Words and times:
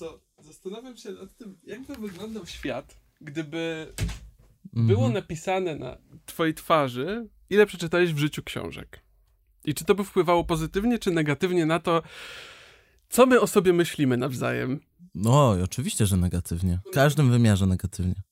co, 0.00 0.20
zastanawiam 0.38 0.96
się 0.96 1.12
nad 1.12 1.36
tym, 1.36 1.58
jakby 1.64 1.94
wyglądał 1.94 2.46
świat, 2.46 2.96
gdyby 3.20 3.92
Mhm. 4.68 4.86
było 4.86 5.08
napisane 5.08 5.76
na 5.76 5.96
twojej 6.26 6.54
twarzy, 6.54 7.28
ile 7.50 7.66
przeczytałeś 7.66 8.12
w 8.12 8.18
życiu 8.18 8.42
książek. 8.42 9.00
I 9.64 9.74
czy 9.74 9.84
to 9.84 9.94
by 9.94 10.04
wpływało 10.04 10.44
pozytywnie, 10.44 10.98
czy 10.98 11.10
negatywnie 11.10 11.66
na 11.66 11.80
to, 11.80 12.02
co 13.08 13.26
my 13.26 13.40
o 13.40 13.46
sobie 13.46 13.72
myślimy 13.72 14.16
nawzajem. 14.16 14.80
No, 15.14 15.56
oczywiście, 15.64 16.06
że 16.06 16.16
negatywnie. 16.16 16.80
W 16.86 16.94
każdym 16.94 17.30
wymiarze 17.30 17.66
negatywnie. 17.66 18.22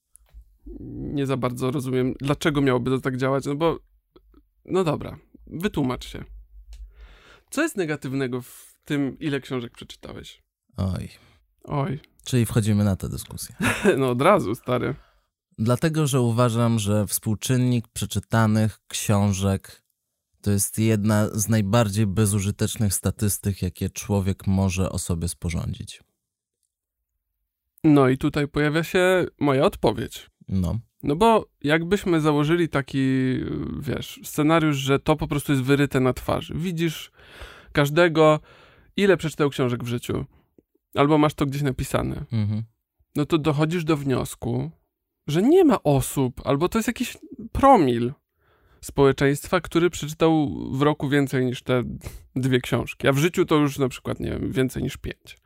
Nie 0.91 1.27
za 1.27 1.37
bardzo 1.37 1.71
rozumiem, 1.71 2.15
dlaczego 2.21 2.61
miałoby 2.61 2.91
to 2.91 3.01
tak 3.01 3.17
działać, 3.17 3.45
no 3.47 3.55
bo... 3.55 3.79
No 4.65 4.85
dobra, 4.85 5.19
wytłumacz 5.47 6.07
się. 6.07 6.25
Co 7.51 7.63
jest 7.63 7.77
negatywnego 7.77 8.43
w 8.43 8.75
tym, 8.85 9.19
ile 9.19 9.41
książek 9.41 9.73
przeczytałeś? 9.73 10.43
Oj. 10.77 11.09
Oj, 11.69 12.01
Czyli 12.25 12.47
wchodzimy 12.47 12.85
na 12.85 12.97
tę 12.97 13.09
dyskusję. 13.09 13.57
no 13.99 14.11
od 14.11 14.23
razu, 14.23 14.55
stary. 14.55 14.95
Dlatego, 15.59 16.07
że 16.07 16.21
uważam, 16.21 16.79
że 16.79 17.07
współczynnik 17.07 17.89
przeczytanych 17.89 18.79
książek 18.89 19.83
to 20.41 20.51
jest 20.51 20.79
jedna 20.79 21.29
z 21.29 21.49
najbardziej 21.49 22.07
bezużytecznych 22.07 22.95
statystyk, 22.95 23.63
jakie 23.63 23.91
człowiek 23.91 24.47
może 24.47 24.91
o 24.91 24.99
sobie 24.99 25.29
sporządzić. 25.29 26.03
No 27.85 28.09
i 28.09 28.19
tutaj 28.19 28.49
pojawia 28.49 28.83
się 28.83 29.27
moja 29.41 29.65
odpowiedź. 29.65 30.31
No. 30.49 30.79
No 31.03 31.17
bo 31.17 31.47
jakbyśmy 31.63 32.21
założyli 32.21 32.69
taki, 32.69 33.35
wiesz, 33.81 34.21
scenariusz, 34.25 34.77
że 34.77 34.99
to 34.99 35.17
po 35.17 35.29
prostu 35.29 35.53
jest 35.53 35.65
wyryte 35.65 36.01
na 36.01 36.13
twarzy. 36.13 36.55
Widzisz 36.57 37.11
każdego, 37.73 38.41
ile 38.97 39.17
przeczytał 39.17 39.51
książek 39.51 39.85
w 39.85 39.89
życiu, 39.89 40.25
albo 40.95 41.19
masz 41.19 41.35
to 41.35 41.47
gdzieś 41.47 41.63
napisane, 41.63 42.25
Mhm. 42.33 42.63
no 43.17 43.27
to 43.27 43.39
dochodzisz 43.39 43.85
do 43.85 43.97
wniosku, 43.97 44.71
że 45.27 45.43
nie 45.43 45.65
ma 45.65 45.83
osób, 45.83 46.41
albo 46.45 46.69
to 46.69 46.79
jest 46.79 46.87
jakiś 46.89 47.17
promil 47.53 48.13
społeczeństwa, 48.81 49.61
który 49.61 49.91
przeczytał 49.91 50.49
w 50.73 50.83
roku 50.83 51.09
więcej 51.09 51.47
niż 51.47 51.63
te 51.63 51.83
dwie 52.37 52.61
książki, 52.61 53.09
a 53.09 53.13
w 53.13 53.19
życiu 53.19 53.45
to 53.45 53.55
już 53.57 53.79
na 53.79 53.89
przykład, 53.89 54.21
nie 54.21 54.31
wiem, 54.31 54.53
więcej 54.53 54.83
niż 54.83 54.97
pięć. 54.97 55.39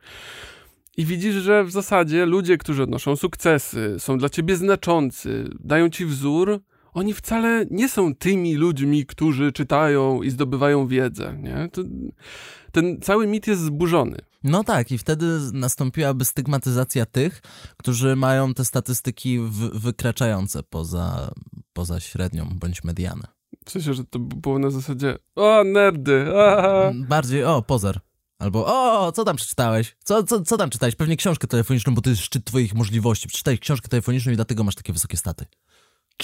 I 0.97 1.05
widzisz, 1.05 1.35
że 1.35 1.63
w 1.63 1.71
zasadzie 1.71 2.25
ludzie, 2.25 2.57
którzy 2.57 2.83
odnoszą 2.83 3.15
sukcesy, 3.15 3.95
są 3.99 4.17
dla 4.17 4.29
ciebie 4.29 4.55
znaczący, 4.55 5.49
dają 5.59 5.89
ci 5.89 6.05
wzór, 6.05 6.59
oni 6.93 7.13
wcale 7.13 7.65
nie 7.71 7.89
są 7.89 8.15
tymi 8.15 8.55
ludźmi, 8.55 9.05
którzy 9.05 9.51
czytają 9.51 10.21
i 10.21 10.29
zdobywają 10.29 10.87
wiedzę, 10.87 11.37
nie? 11.41 11.69
To, 11.71 11.81
ten 12.71 13.01
cały 13.01 13.27
mit 13.27 13.47
jest 13.47 13.61
zburzony. 13.61 14.17
No 14.43 14.63
tak, 14.63 14.91
i 14.91 14.97
wtedy 14.97 15.25
nastąpiłaby 15.53 16.25
stygmatyzacja 16.25 17.05
tych, 17.05 17.41
którzy 17.77 18.15
mają 18.15 18.53
te 18.53 18.65
statystyki 18.65 19.39
w, 19.39 19.79
wykraczające 19.79 20.63
poza, 20.63 21.31
poza 21.73 21.99
średnią 21.99 22.49
bądź 22.55 22.83
medianę. 22.83 23.27
W 23.65 23.71
sensie, 23.71 23.93
że 23.93 24.05
to 24.05 24.19
było 24.19 24.59
na 24.59 24.69
zasadzie 24.69 25.17
o, 25.35 25.63
nerdy, 25.63 26.25
aha. 26.35 26.91
Bardziej, 26.95 27.43
o, 27.43 27.61
pozor. 27.61 27.99
Albo, 28.39 28.65
o, 28.65 29.11
co 29.11 29.23
tam 29.23 29.35
przeczytałeś? 29.35 29.95
Co, 30.03 30.23
co, 30.23 30.41
co 30.41 30.57
tam 30.57 30.69
czytałeś? 30.69 30.95
Pewnie 30.95 31.17
książkę 31.17 31.47
telefoniczną, 31.47 31.95
bo 31.95 32.01
to 32.01 32.09
jest 32.09 32.21
szczyt 32.21 32.45
twoich 32.45 32.73
możliwości. 32.73 33.27
Przeczytałeś 33.27 33.59
książkę 33.59 33.87
telefoniczną 33.87 34.31
i 34.31 34.35
dlatego 34.35 34.63
masz 34.63 34.75
takie 34.75 34.93
wysokie 34.93 35.17
staty. 35.17 35.45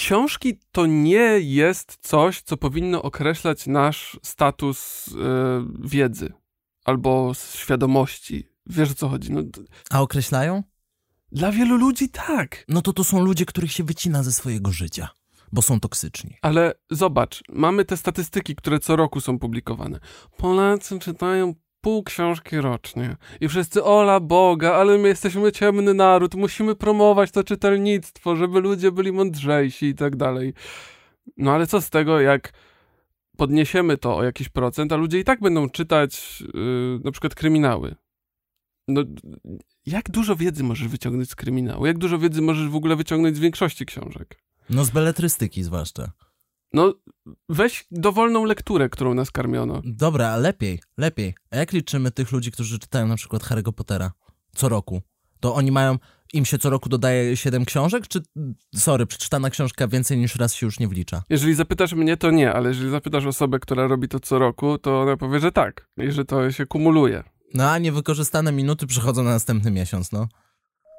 Książki 0.00 0.58
to 0.72 0.86
nie 0.86 1.40
jest 1.40 1.98
coś, 2.00 2.42
co 2.42 2.56
powinno 2.56 3.02
określać 3.02 3.66
nasz 3.66 4.20
status 4.22 5.08
e, 5.08 5.66
wiedzy 5.80 6.32
albo 6.84 7.32
świadomości. 7.54 8.48
Wiesz 8.66 8.90
o 8.90 8.94
co 8.94 9.08
chodzi? 9.08 9.32
No, 9.32 9.40
A 9.90 10.00
określają? 10.02 10.62
dla 11.32 11.52
wielu 11.52 11.76
ludzi 11.76 12.08
tak. 12.08 12.64
No 12.68 12.82
to 12.82 12.92
to 12.92 13.04
są 13.04 13.20
ludzie, 13.24 13.46
których 13.46 13.72
się 13.72 13.84
wycina 13.84 14.22
ze 14.22 14.32
swojego 14.32 14.72
życia, 14.72 15.08
bo 15.52 15.62
są 15.62 15.80
toksyczni. 15.80 16.36
Ale 16.42 16.74
zobacz, 16.90 17.42
mamy 17.48 17.84
te 17.84 17.96
statystyki, 17.96 18.56
które 18.56 18.78
co 18.78 18.96
roku 18.96 19.20
są 19.20 19.38
publikowane. 19.38 20.00
Polacy 20.36 20.98
czytają 20.98 21.54
pół 21.80 22.02
książki 22.02 22.56
rocznie. 22.56 23.16
I 23.40 23.48
wszyscy, 23.48 23.84
ola 23.84 24.20
Boga, 24.20 24.72
ale 24.72 24.98
my 24.98 25.08
jesteśmy 25.08 25.52
ciemny 25.52 25.94
naród, 25.94 26.34
musimy 26.34 26.74
promować 26.74 27.30
to 27.30 27.44
czytelnictwo, 27.44 28.36
żeby 28.36 28.60
ludzie 28.60 28.92
byli 28.92 29.12
mądrzejsi 29.12 29.86
i 29.86 29.94
tak 29.94 30.16
dalej. 30.16 30.54
No 31.36 31.52
ale 31.52 31.66
co 31.66 31.80
z 31.80 31.90
tego, 31.90 32.20
jak 32.20 32.52
podniesiemy 33.36 33.96
to 33.96 34.16
o 34.16 34.22
jakiś 34.22 34.48
procent, 34.48 34.92
a 34.92 34.96
ludzie 34.96 35.18
i 35.18 35.24
tak 35.24 35.40
będą 35.40 35.70
czytać 35.70 36.42
yy, 36.54 37.00
na 37.04 37.10
przykład 37.10 37.34
kryminały. 37.34 37.94
No, 38.88 39.02
jak 39.86 40.10
dużo 40.10 40.36
wiedzy 40.36 40.64
możesz 40.64 40.88
wyciągnąć 40.88 41.30
z 41.30 41.34
kryminału? 41.34 41.86
Jak 41.86 41.98
dużo 41.98 42.18
wiedzy 42.18 42.42
możesz 42.42 42.68
w 42.68 42.76
ogóle 42.76 42.96
wyciągnąć 42.96 43.36
z 43.36 43.40
większości 43.40 43.86
książek? 43.86 44.42
No 44.70 44.84
z 44.84 44.90
beletrystyki 44.90 45.62
zwłaszcza. 45.62 46.12
No, 46.72 46.94
weź 47.48 47.86
dowolną 47.90 48.44
lekturę, 48.44 48.88
którą 48.88 49.14
nas 49.14 49.30
karmiono. 49.30 49.80
Dobra, 49.84 50.28
a 50.28 50.36
lepiej, 50.36 50.80
lepiej. 50.98 51.34
A 51.50 51.56
jak 51.56 51.72
liczymy 51.72 52.10
tych 52.10 52.32
ludzi, 52.32 52.52
którzy 52.52 52.78
czytają 52.78 53.06
na 53.06 53.16
przykład 53.16 53.42
Harry'ego 53.42 53.72
Pottera 53.72 54.12
co 54.54 54.68
roku? 54.68 55.02
To 55.40 55.54
oni 55.54 55.72
mają, 55.72 55.98
im 56.32 56.44
się 56.44 56.58
co 56.58 56.70
roku 56.70 56.88
dodaje 56.88 57.36
7 57.36 57.64
książek, 57.64 58.08
czy, 58.08 58.20
sorry, 58.74 59.06
przeczytana 59.06 59.50
książka 59.50 59.88
więcej 59.88 60.18
niż 60.18 60.36
raz 60.36 60.54
się 60.54 60.66
już 60.66 60.80
nie 60.80 60.88
wlicza? 60.88 61.22
Jeżeli 61.28 61.54
zapytasz 61.54 61.92
mnie, 61.92 62.16
to 62.16 62.30
nie, 62.30 62.52
ale 62.52 62.68
jeżeli 62.68 62.90
zapytasz 62.90 63.26
osobę, 63.26 63.58
która 63.58 63.86
robi 63.86 64.08
to 64.08 64.20
co 64.20 64.38
roku, 64.38 64.78
to 64.78 65.00
ona 65.00 65.16
powie, 65.16 65.40
że 65.40 65.52
tak. 65.52 65.88
I 65.96 66.10
że 66.10 66.24
to 66.24 66.50
się 66.50 66.66
kumuluje. 66.66 67.24
No 67.54 67.70
a 67.70 67.78
niewykorzystane 67.78 68.52
minuty 68.52 68.86
przychodzą 68.86 69.22
na 69.22 69.30
następny 69.30 69.70
miesiąc, 69.70 70.12
no. 70.12 70.28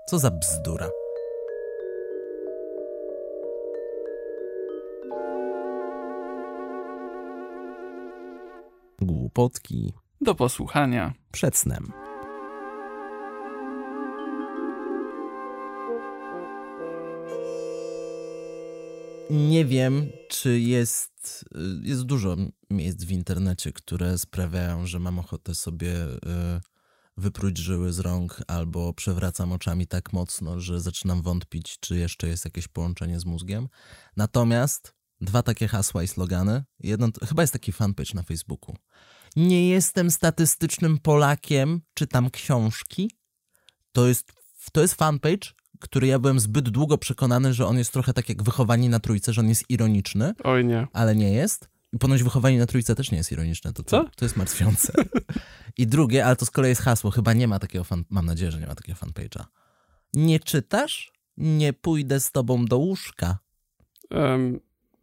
Co 0.10 0.20
za 0.20 0.32
bzdura. 0.32 0.90
Głupotki 9.02 9.94
Do 10.22 10.36
posłuchania. 10.36 11.14
przed 11.32 11.58
snem. 11.58 11.92
Nie 19.30 19.66
wiem, 19.66 20.10
czy 20.30 20.60
jest. 20.60 21.46
y, 21.56 21.88
Jest 21.88 22.04
dużo 22.04 22.36
miejsc 22.70 23.04
w 23.04 23.12
internecie, 23.12 23.74
które 23.74 24.18
sprawiają, 24.18 24.88
że 24.88 25.00
mam 25.00 25.20
ochotę 25.20 25.56
sobie 25.56 25.94
y, 26.06 26.18
wypróć 27.18 27.58
żyły 27.58 27.94
z 27.94 28.00
rąk 28.00 28.42
albo 28.48 28.94
przewracam 28.94 29.52
oczami 29.52 29.88
tak 29.88 30.14
mocno, 30.14 30.60
że 30.60 30.82
zaczynam 30.82 31.22
wątpić, 31.22 31.78
czy 31.80 31.98
jeszcze 31.98 32.28
jest 32.28 32.46
jakieś 32.46 32.68
połączenie 32.68 33.20
z 33.20 33.26
mózgiem. 33.26 33.68
Natomiast 34.18 34.94
dwa 35.22 35.44
takie 35.44 35.68
hasła 35.68 36.04
i 36.04 36.08
slogany. 36.08 36.64
Jedno, 36.80 37.08
chyba 37.28 37.44
jest 37.44 37.54
taki 37.54 37.72
fanpage 37.72 38.12
na 38.14 38.24
Facebooku. 38.24 38.76
Nie 39.36 39.70
jestem 39.70 40.12
statystycznym 40.12 40.98
Polakiem, 40.98 41.82
czytam 41.94 42.30
książki. 42.30 43.12
To 43.92 44.08
jest, 44.08 44.32
to 44.72 44.82
jest 44.82 44.96
fanpage, 44.96 45.48
który 45.80 46.08
ja 46.08 46.20
byłem 46.20 46.40
zbyt 46.40 46.70
długo 46.70 46.98
przekonany, 46.98 47.54
że 47.54 47.68
on 47.68 47.78
jest 47.78 47.94
trochę 47.94 48.14
tak 48.14 48.30
jak 48.30 48.44
wychowani 48.44 48.90
na 48.90 49.00
trójce, 49.00 49.34
że 49.34 49.42
on 49.42 49.50
jest 49.50 49.70
ironiczny, 49.70 50.34
Oj 50.44 50.66
nie. 50.66 50.88
ale 50.94 51.16
nie 51.16 51.32
jest. 51.32 51.70
I 51.94 51.98
ponoć 51.98 52.24
wychowani 52.24 52.58
na 52.58 52.66
trójce 52.66 52.96
też 52.96 53.12
nie 53.12 53.18
jest 53.18 53.32
ironiczne. 53.32 53.74
To, 53.74 53.84
to, 53.84 53.90
Co? 53.90 54.10
to 54.16 54.26
jest 54.26 54.38
martwiące. 54.38 54.94
I 55.78 55.88
drugie, 55.88 56.26
ale 56.26 56.36
to 56.36 56.46
z 56.46 56.52
kolei 56.52 56.70
jest 56.70 56.82
hasło, 56.82 57.12
chyba 57.12 57.34
nie 57.34 57.48
ma 57.48 57.60
takiego 57.60 57.84
fan, 57.84 58.04
mam 58.10 58.26
nadzieję, 58.26 58.52
że 58.52 58.60
nie 58.60 58.68
ma 58.68 58.76
takiego 58.76 59.00
fanpage'a. 59.00 59.46
Nie 60.14 60.40
czytasz? 60.40 61.12
Nie 61.38 61.74
pójdę 61.74 62.20
z 62.20 62.32
tobą 62.32 62.66
do 62.66 62.78
łóżka. 62.78 63.38
Em, 64.10 64.60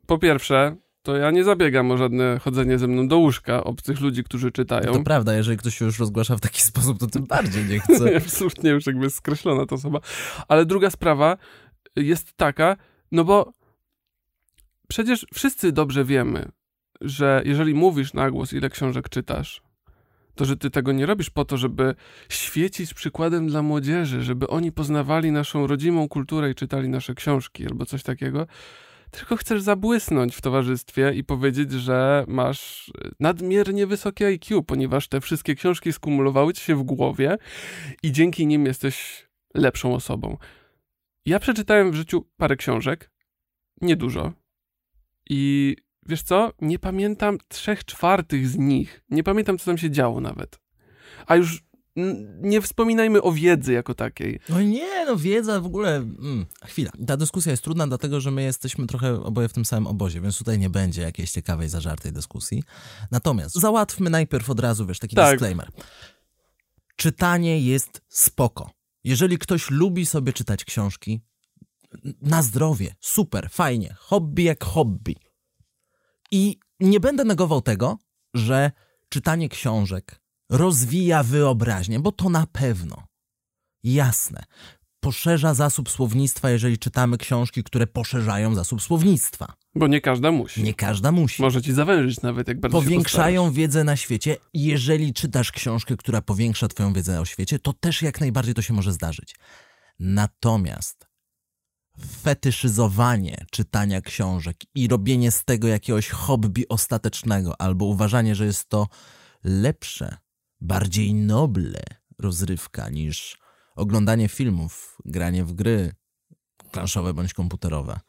po 0.08 0.18
pierwsze, 0.18 0.76
to 1.02 1.16
ja 1.16 1.30
nie 1.30 1.44
zabiegam 1.44 1.90
o 1.90 1.96
żadne 1.96 2.38
chodzenie 2.38 2.78
ze 2.78 2.86
mną 2.86 3.08
do 3.08 3.18
łóżka 3.18 3.64
obcych 3.64 4.00
ludzi, 4.00 4.24
którzy 4.24 4.52
czytają. 4.52 4.92
To 4.92 5.02
prawda, 5.02 5.34
jeżeli 5.34 5.56
ktoś 5.56 5.78
się 5.78 5.84
już 5.84 5.98
rozgłasza 5.98 6.36
w 6.36 6.40
taki 6.40 6.62
sposób, 6.70 6.98
to 6.98 7.06
tym 7.06 7.26
bardziej 7.26 7.64
nie 7.64 7.80
chcę. 7.84 8.16
Absolutnie 8.16 8.70
już 8.70 8.86
jakby 8.86 9.10
skreślona 9.10 9.66
ta 9.66 9.74
osoba. 9.74 10.00
Ale 10.48 10.66
druga 10.66 10.90
sprawa 10.90 11.36
jest 11.96 12.36
taka, 12.36 12.76
no 13.12 13.24
bo 13.24 13.52
przecież 14.88 15.26
wszyscy 15.34 15.72
dobrze 15.72 16.04
wiemy, 16.04 16.48
że 17.00 17.42
jeżeli 17.44 17.74
mówisz 17.74 18.14
na 18.14 18.30
głos, 18.30 18.52
ile 18.52 18.70
książek 18.70 19.08
czytasz, 19.08 19.62
to 20.34 20.44
że 20.44 20.56
ty 20.56 20.70
tego 20.70 20.92
nie 20.92 21.06
robisz 21.06 21.30
po 21.30 21.44
to, 21.44 21.56
żeby 21.56 21.94
świecić 22.28 22.94
przykładem 22.94 23.46
dla 23.48 23.62
młodzieży, 23.62 24.22
żeby 24.22 24.48
oni 24.48 24.72
poznawali 24.72 25.32
naszą 25.32 25.66
rodzimą 25.66 26.08
kulturę 26.08 26.50
i 26.50 26.54
czytali 26.54 26.88
nasze 26.88 27.14
książki 27.14 27.66
albo 27.66 27.86
coś 27.86 28.02
takiego, 28.02 28.46
tylko 29.10 29.36
chcesz 29.36 29.62
zabłysnąć 29.62 30.36
w 30.36 30.40
towarzystwie 30.40 31.12
i 31.14 31.24
powiedzieć, 31.24 31.72
że 31.72 32.24
masz 32.28 32.92
nadmiernie 33.20 33.86
wysokie 33.86 34.26
IQ, 34.26 34.62
ponieważ 34.62 35.08
te 35.08 35.20
wszystkie 35.20 35.54
książki 35.54 35.92
skumulowały 35.92 36.52
ci 36.52 36.64
się 36.64 36.76
w 36.76 36.82
głowie 36.82 37.36
i 38.02 38.12
dzięki 38.12 38.46
nim 38.46 38.66
jesteś 38.66 39.26
lepszą 39.54 39.94
osobą. 39.94 40.36
Ja 41.26 41.38
przeczytałem 41.38 41.90
w 41.90 41.94
życiu 41.94 42.26
parę 42.36 42.56
książek, 42.56 43.10
niedużo. 43.80 44.32
I 45.30 45.76
wiesz 46.06 46.22
co? 46.22 46.52
Nie 46.60 46.78
pamiętam 46.78 47.38
trzech 47.48 47.84
czwartych 47.84 48.48
z 48.48 48.56
nich. 48.56 49.04
Nie 49.10 49.22
pamiętam, 49.22 49.58
co 49.58 49.64
tam 49.64 49.78
się 49.78 49.90
działo 49.90 50.20
nawet. 50.20 50.60
A 51.26 51.36
już 51.36 51.62
nie 52.40 52.62
wspominajmy 52.62 53.22
o 53.22 53.32
wiedzy 53.32 53.72
jako 53.72 53.94
takiej. 53.94 54.40
No 54.48 54.62
nie, 54.62 55.06
no 55.06 55.16
wiedza 55.16 55.60
w 55.60 55.66
ogóle... 55.66 55.96
Mm, 55.96 56.46
chwila. 56.64 56.90
Ta 57.06 57.16
dyskusja 57.16 57.50
jest 57.50 57.62
trudna, 57.64 57.86
dlatego 57.86 58.20
że 58.20 58.30
my 58.30 58.42
jesteśmy 58.42 58.86
trochę 58.86 59.22
oboje 59.22 59.48
w 59.48 59.52
tym 59.52 59.64
samym 59.64 59.86
obozie, 59.86 60.20
więc 60.20 60.38
tutaj 60.38 60.58
nie 60.58 60.70
będzie 60.70 61.02
jakiejś 61.02 61.30
ciekawej, 61.30 61.68
zażartej 61.68 62.12
dyskusji. 62.12 62.62
Natomiast 63.10 63.54
załatwmy 63.54 64.10
najpierw 64.10 64.50
od 64.50 64.60
razu, 64.60 64.86
wiesz, 64.86 64.98
taki 64.98 65.16
Tak. 65.16 65.30
disclaimer. 65.32 65.70
Czytanie 66.96 67.60
jest 67.60 68.02
spoko. 68.08 68.70
Jeżeli 69.04 69.38
ktoś 69.38 69.70
lubi 69.70 70.06
sobie 70.06 70.32
czytać 70.32 70.64
książki, 70.64 71.20
na 72.22 72.42
zdrowie, 72.42 72.94
super, 73.00 73.50
fajnie, 73.50 73.94
hobby 73.98 74.42
jak 74.42 74.64
hobby. 74.64 75.16
I 76.30 76.58
nie 76.80 77.00
będę 77.00 77.24
negował 77.24 77.62
tego, 77.62 77.98
że 78.34 78.72
czytanie 79.08 79.48
książek 79.48 80.20
rozwija 80.50 81.22
wyobraźnię, 81.22 82.00
bo 82.00 82.12
to 82.12 82.28
na 82.28 82.46
pewno. 82.52 83.06
Jasne. 83.84 84.44
Poszerza 85.00 85.54
zasób 85.54 85.90
słownictwa, 85.90 86.50
jeżeli 86.50 86.78
czytamy 86.78 87.18
książki, 87.18 87.64
które 87.64 87.86
poszerzają 87.86 88.54
zasób 88.54 88.82
słownictwa. 88.82 89.52
Bo 89.74 89.86
nie 89.86 90.00
każda 90.00 90.32
musi. 90.32 90.62
Nie 90.62 90.74
każda 90.74 91.12
musi. 91.12 91.42
Może 91.42 91.62
ci 91.62 91.72
zawężyć 91.72 92.22
nawet, 92.22 92.48
jak 92.48 92.60
bardzo 92.60 92.80
się 92.80 92.84
Powiększają 92.84 93.52
wiedzę 93.52 93.84
na 93.84 93.96
świecie. 93.96 94.36
Jeżeli 94.54 95.12
czytasz 95.12 95.52
książkę, 95.52 95.96
która 95.96 96.22
powiększa 96.22 96.68
twoją 96.68 96.92
wiedzę 96.92 97.20
o 97.20 97.24
świecie, 97.24 97.58
to 97.58 97.72
też 97.72 98.02
jak 98.02 98.20
najbardziej 98.20 98.54
to 98.54 98.62
się 98.62 98.74
może 98.74 98.92
zdarzyć. 98.92 99.34
Natomiast 99.98 101.08
fetyszyzowanie 102.22 103.46
czytania 103.50 104.00
książek 104.00 104.56
i 104.74 104.88
robienie 104.88 105.30
z 105.30 105.44
tego 105.44 105.68
jakiegoś 105.68 106.08
hobby 106.08 106.68
ostatecznego, 106.68 107.60
albo 107.60 107.84
uważanie, 107.84 108.34
że 108.34 108.46
jest 108.46 108.68
to 108.68 108.88
lepsze, 109.44 110.16
bardziej 110.60 111.14
noble 111.14 111.82
rozrywka 112.18 112.88
niż 112.88 113.38
oglądanie 113.76 114.28
filmów, 114.28 114.98
granie 115.04 115.44
w 115.44 115.52
gry 115.52 115.92
planszowe 116.72 117.14
bądź 117.14 117.34
komputerowe, 117.34 118.00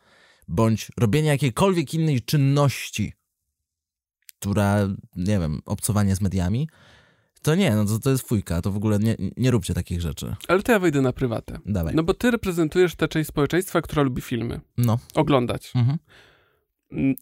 bądź 0.47 0.91
robienie 0.97 1.27
jakiejkolwiek 1.29 1.93
innej 1.93 2.21
czynności, 2.21 3.13
która, 4.39 4.87
nie 5.15 5.39
wiem, 5.39 5.61
obcowanie 5.65 6.15
z 6.15 6.21
mediami, 6.21 6.69
to 7.41 7.55
nie, 7.55 7.75
no 7.75 7.85
to, 7.85 7.99
to 7.99 8.09
jest 8.09 8.27
fujka, 8.27 8.61
to 8.61 8.71
w 8.71 8.77
ogóle 8.77 8.99
nie, 8.99 9.15
nie 9.37 9.51
róbcie 9.51 9.73
takich 9.73 10.01
rzeczy. 10.01 10.35
Ale 10.47 10.63
to 10.63 10.71
ja 10.71 10.79
wejdę 10.79 11.01
na 11.01 11.13
prywatę. 11.13 11.59
Dawaj. 11.65 11.95
No 11.95 12.03
bo 12.03 12.13
ty 12.13 12.31
reprezentujesz 12.31 12.95
tę 12.95 13.07
część 13.07 13.29
społeczeństwa, 13.29 13.81
która 13.81 14.03
lubi 14.03 14.21
filmy. 14.21 14.61
No. 14.77 14.99
Oglądać. 15.15 15.71
Mhm. 15.75 15.97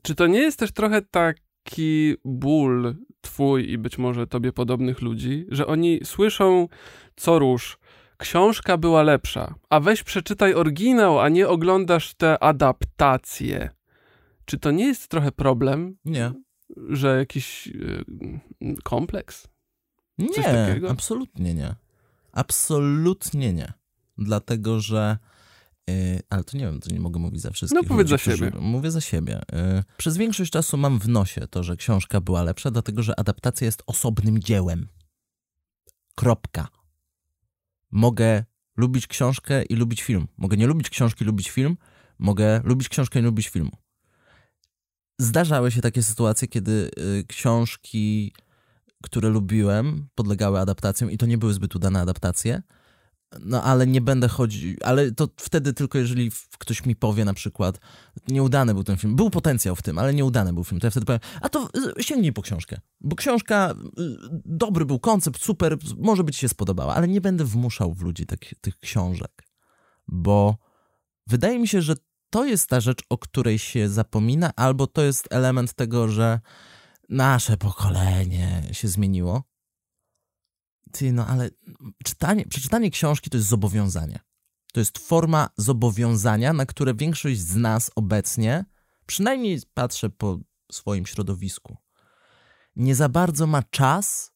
Czy 0.02 0.16
to 0.16 0.28
nie 0.28 0.40
jest 0.40 0.60
też 0.60 0.72
trochę 0.72 1.02
taki 1.68 2.16
ból 2.26 2.96
twój 3.22 3.72
i 3.72 3.78
być 3.78 3.98
może 3.98 4.28
tobie 4.28 4.54
podobnych 4.54 5.02
ludzi, 5.02 5.46
że 5.50 5.68
oni 5.68 6.00
słyszą 6.04 6.68
co 7.16 7.40
róż, 7.40 7.78
książka 8.18 8.78
była 8.78 9.04
lepsza, 9.04 9.56
a 9.70 9.80
weź 9.80 10.04
przeczytaj 10.04 10.54
oryginał, 10.54 11.20
a 11.20 11.30
nie 11.30 11.48
oglądasz 11.48 12.14
te 12.14 12.44
adaptacje. 12.44 13.70
Czy 14.46 14.60
to 14.60 14.72
nie 14.72 14.86
jest 14.86 15.08
trochę 15.08 15.32
problem, 15.32 15.98
Nie. 16.06 16.32
że 16.90 17.18
jakiś 17.18 17.68
y, 17.68 18.06
kompleks? 18.84 19.48
Nie, 20.18 20.82
absolutnie 20.90 21.54
nie. 21.54 21.76
Absolutnie 22.32 23.54
nie. 23.54 23.74
Dlatego, 24.18 24.80
że. 24.80 25.18
Yy, 25.88 26.20
ale 26.30 26.44
to 26.44 26.58
nie 26.58 26.66
wiem, 26.66 26.80
to 26.80 26.94
nie 26.94 27.00
mogę 27.00 27.20
mówić 27.20 27.42
za 27.42 27.52
wszystkich. 27.52 27.82
No, 27.82 27.88
powiedz 27.88 28.12
ludzi, 28.12 28.24
za 28.26 28.32
siebie. 28.32 28.52
Mówię 28.60 28.92
za 28.92 29.02
siebie. 29.02 29.42
Yy, 29.52 29.84
przez 29.98 30.18
większość 30.18 30.52
czasu 30.52 30.78
mam 30.78 31.00
w 31.00 31.08
nosie 31.10 31.48
to, 31.48 31.64
że 31.64 31.78
książka 31.78 32.22
była 32.22 32.44
lepsza, 32.44 32.72
dlatego 32.72 33.04
że 33.04 33.20
adaptacja 33.20 33.66
jest 33.66 33.84
osobnym 33.86 34.40
dziełem. 34.40 34.88
Kropka. 36.16 36.68
Mogę 37.92 38.44
lubić 38.78 39.08
książkę 39.08 39.64
i 39.64 39.76
lubić 39.76 40.04
film. 40.04 40.28
Mogę 40.38 40.58
nie 40.58 40.68
lubić 40.68 40.90
książki, 40.90 41.26
lubić 41.26 41.50
film. 41.50 41.78
Mogę 42.20 42.62
lubić 42.64 42.90
książkę 42.90 43.20
i 43.20 43.22
nie 43.22 43.26
lubić 43.26 43.50
filmu. 43.50 43.72
Zdarzały 45.20 45.72
się 45.72 45.82
takie 45.82 46.04
sytuacje, 46.04 46.48
kiedy 46.48 46.92
y, 47.20 47.24
książki, 47.28 48.34
które 49.04 49.30
lubiłem, 49.30 50.08
podlegały 50.16 50.60
adaptacjom 50.60 51.12
i 51.12 51.18
to 51.18 51.26
nie 51.26 51.38
były 51.38 51.54
zbyt 51.54 51.76
udane 51.76 52.02
adaptacje. 52.02 52.62
No 53.40 53.64
ale 53.64 53.88
nie 53.88 54.02
będę 54.02 54.28
chodził, 54.28 54.76
ale 54.84 55.12
to 55.12 55.28
wtedy 55.38 55.74
tylko 55.74 55.98
jeżeli 55.98 56.32
ktoś 56.58 56.86
mi 56.86 56.96
powie 56.96 57.26
na 57.26 57.34
przykład, 57.34 57.80
nieudany 58.28 58.74
był 58.74 58.84
ten 58.84 58.98
film, 58.98 59.16
był 59.16 59.30
potencjał 59.30 59.76
w 59.76 59.82
tym, 59.82 59.98
ale 59.98 60.14
nieudany 60.14 60.54
był 60.54 60.64
film, 60.64 60.82
to 60.82 60.88
ja 60.88 60.92
wtedy 60.92 61.06
powiem, 61.06 61.20
a 61.42 61.50
to 61.50 61.70
y, 62.00 62.04
sięgnij 62.04 62.34
po 62.34 62.42
książkę, 62.42 62.80
bo 63.02 63.16
książka, 63.16 63.72
y, 63.72 64.18
dobry 64.46 64.86
był 64.86 65.00
koncept, 65.00 65.42
super, 65.42 65.78
może 65.98 66.24
by 66.24 66.32
ci 66.32 66.40
się 66.40 66.50
spodobała, 66.50 66.96
ale 66.96 67.08
nie 67.08 67.22
będę 67.22 67.46
wmuszał 67.46 67.94
w 67.94 68.02
ludzi 68.02 68.26
tak, 68.26 68.40
tych 68.62 68.80
książek, 68.80 69.44
bo 70.08 70.58
wydaje 71.28 71.60
mi 71.60 71.68
się, 71.68 71.82
że 71.82 71.96
to 72.30 72.46
jest 72.46 72.70
ta 72.70 72.80
rzecz, 72.80 73.04
o 73.10 73.18
której 73.18 73.60
się 73.60 73.90
zapomina, 73.90 74.52
albo 74.56 74.88
to 74.88 75.02
jest 75.02 75.28
element 75.30 75.74
tego, 75.74 76.08
że 76.08 76.40
nasze 77.10 77.58
pokolenie 77.58 78.64
się 78.72 78.88
zmieniło. 78.88 79.44
Ty, 80.92 81.14
no 81.14 81.28
ale 81.28 81.50
czytanie, 82.04 82.46
przeczytanie 82.46 82.92
książki 82.92 83.30
to 83.30 83.38
jest 83.38 83.50
zobowiązanie. 83.50 84.20
To 84.74 84.80
jest 84.80 84.98
forma 84.98 85.50
zobowiązania, 85.58 86.54
na 86.54 86.66
które 86.66 86.94
większość 86.94 87.40
z 87.40 87.56
nas 87.56 87.92
obecnie, 87.96 88.66
przynajmniej 89.06 89.60
patrzę 89.74 90.10
po 90.10 90.40
swoim 90.72 91.06
środowisku, 91.06 91.78
nie 92.76 92.96
za 92.96 93.10
bardzo 93.10 93.48
ma 93.48 93.64
czas, 93.64 94.34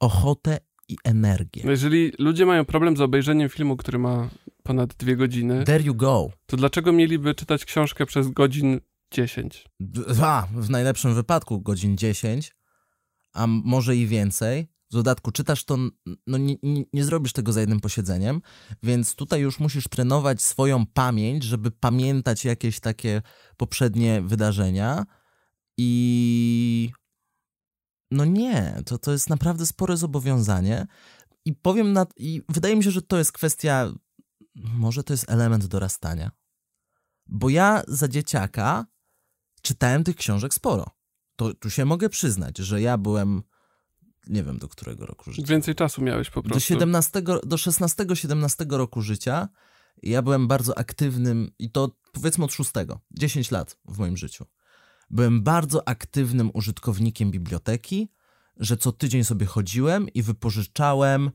ochotę 0.00 0.58
i 0.88 0.96
energię. 1.04 1.62
No 1.64 1.70
Jeżeli 1.70 2.12
ludzie 2.18 2.46
mają 2.46 2.64
problem 2.64 2.96
z 2.96 3.00
obejrzeniem 3.00 3.48
filmu, 3.48 3.76
który 3.76 3.98
ma 3.98 4.28
ponad 4.62 4.94
dwie 4.94 5.16
godziny, 5.16 5.64
There 5.64 5.84
you 5.84 5.94
go. 5.94 6.30
to 6.46 6.56
dlaczego 6.56 6.92
mieliby 6.92 7.34
czytać 7.34 7.64
książkę 7.64 8.06
przez 8.06 8.28
godzin 8.28 8.80
10? 9.10 9.68
Dwa, 9.80 10.48
w 10.54 10.70
najlepszym 10.70 11.14
wypadku 11.14 11.60
godzin 11.60 11.96
10, 11.96 12.54
a 13.32 13.46
może 13.46 13.96
i 13.96 14.06
więcej. 14.06 14.73
W 14.94 14.96
dodatku 14.96 15.32
czytasz 15.32 15.64
to, 15.64 15.78
no 16.26 16.38
nie, 16.38 16.56
nie, 16.62 16.84
nie 16.92 17.04
zrobisz 17.04 17.32
tego 17.32 17.52
za 17.52 17.60
jednym 17.60 17.80
posiedzeniem, 17.80 18.40
więc 18.82 19.14
tutaj 19.14 19.40
już 19.40 19.60
musisz 19.60 19.88
trenować 19.88 20.42
swoją 20.42 20.86
pamięć, 20.86 21.44
żeby 21.44 21.70
pamiętać 21.70 22.44
jakieś 22.44 22.80
takie 22.80 23.22
poprzednie 23.56 24.22
wydarzenia 24.22 25.06
i 25.76 26.90
no 28.10 28.24
nie, 28.24 28.82
to, 28.86 28.98
to 28.98 29.12
jest 29.12 29.30
naprawdę 29.30 29.66
spore 29.66 29.96
zobowiązanie 29.96 30.86
i 31.44 31.54
powiem 31.54 31.92
na, 31.92 32.06
i 32.16 32.42
wydaje 32.48 32.76
mi 32.76 32.84
się, 32.84 32.90
że 32.90 33.02
to 33.02 33.18
jest 33.18 33.32
kwestia, 33.32 33.92
może 34.54 35.04
to 35.04 35.12
jest 35.12 35.30
element 35.30 35.66
dorastania, 35.66 36.30
bo 37.26 37.48
ja 37.48 37.82
za 37.88 38.08
dzieciaka 38.08 38.86
czytałem 39.62 40.04
tych 40.04 40.16
książek 40.16 40.54
sporo. 40.54 40.86
To 41.36 41.54
tu 41.54 41.70
się 41.70 41.84
mogę 41.84 42.08
przyznać, 42.08 42.58
że 42.58 42.80
ja 42.82 42.98
byłem, 42.98 43.42
nie 44.26 44.42
wiem 44.44 44.58
do 44.58 44.68
którego 44.68 45.06
roku 45.06 45.32
życia. 45.32 45.48
Więcej 45.48 45.74
czasu 45.74 46.02
miałeś 46.02 46.30
po 46.30 46.42
Do, 46.42 46.48
prostu. 46.48 46.66
17, 46.68 47.22
do 47.22 47.56
16-17 47.56 48.70
roku 48.76 49.00
życia 49.02 49.48
ja 50.02 50.22
byłem 50.22 50.48
bardzo 50.48 50.78
aktywnym, 50.78 51.50
i 51.58 51.70
to 51.70 51.96
powiedzmy 52.12 52.44
od 52.44 52.52
6, 52.52 52.70
10 53.10 53.50
lat 53.50 53.76
w 53.88 53.98
moim 53.98 54.16
życiu. 54.16 54.44
Byłem 55.10 55.42
bardzo 55.42 55.88
aktywnym 55.88 56.50
użytkownikiem 56.54 57.30
biblioteki, 57.30 58.08
że 58.56 58.76
co 58.76 58.92
tydzień 58.92 59.24
sobie 59.24 59.46
chodziłem 59.46 60.08
i 60.08 60.22
wypożyczałem 60.22 61.30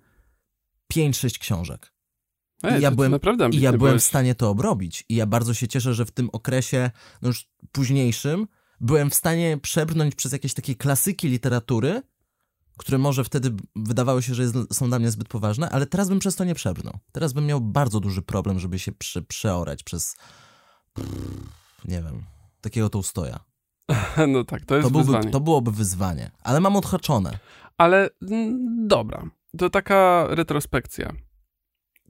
5-6 0.93 1.39
książek. 1.39 1.93
Ej, 2.63 2.79
I 2.79 2.83
ja 2.83 2.91
byłem- 2.91 3.11
naprawdę 3.11 3.49
I 3.49 3.61
ja 3.61 3.71
byłem 3.71 3.91
byłeś. 3.91 4.03
w 4.03 4.05
stanie 4.07 4.35
to 4.35 4.49
obrobić. 4.49 5.05
I 5.09 5.15
ja 5.15 5.25
bardzo 5.25 5.53
się 5.53 5.67
cieszę, 5.67 5.93
że 5.93 6.05
w 6.05 6.11
tym 6.11 6.29
okresie, 6.33 6.91
no 7.21 7.27
już 7.27 7.49
późniejszym, 7.71 8.47
byłem 8.81 9.09
w 9.09 9.15
stanie 9.15 9.57
przebrnąć 9.57 10.15
przez 10.15 10.31
jakieś 10.31 10.53
takie 10.53 10.75
klasyki 10.75 11.27
literatury, 11.27 12.01
które 12.79 12.97
może 12.97 13.23
wtedy 13.23 13.51
wydawały 13.75 14.21
się, 14.23 14.35
że 14.35 14.43
jest, 14.43 14.55
są 14.73 14.87
dla 14.89 14.99
mnie 14.99 15.11
zbyt 15.11 15.27
poważne, 15.27 15.69
ale 15.69 15.85
teraz 15.85 16.09
bym 16.09 16.19
przez 16.19 16.35
to 16.35 16.43
nie 16.43 16.55
przebrnął. 16.55 16.93
Teraz 17.11 17.33
bym 17.33 17.45
miał 17.45 17.61
bardzo 17.61 17.99
duży 17.99 18.21
problem, 18.21 18.59
żeby 18.59 18.79
się 18.79 18.91
prze, 18.91 19.21
przeorać 19.21 19.83
przez, 19.83 20.15
nie 21.85 22.01
wiem, 22.03 22.23
takiego 22.61 22.89
Tolstoja. 22.89 23.39
No 24.27 24.43
tak, 24.43 24.65
to 24.65 24.75
jest 24.75 24.87
To, 24.87 24.91
byłby, 24.91 25.05
wyzwanie. 25.05 25.31
to 25.31 25.39
byłoby 25.39 25.71
wyzwanie, 25.71 26.31
ale 26.43 26.59
mam 26.59 26.75
odhaczone. 26.75 27.39
Ale 27.77 28.09
mm, 28.21 28.87
dobra, 28.87 29.29
to 29.57 29.69
taka 29.69 30.27
retrospekcja. 30.29 31.13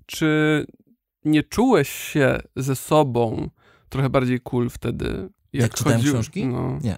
Czy 0.05 0.65
nie 1.25 1.43
czułeś 1.43 1.89
się 1.89 2.39
ze 2.55 2.75
sobą 2.75 3.49
trochę 3.89 4.09
bardziej 4.09 4.39
cool 4.39 4.69
wtedy? 4.69 5.29
Jak 5.53 5.73
czytałem 5.73 5.99
chodził- 5.99 6.13
książki? 6.13 6.47
No. 6.47 6.79
Nie. 6.81 6.97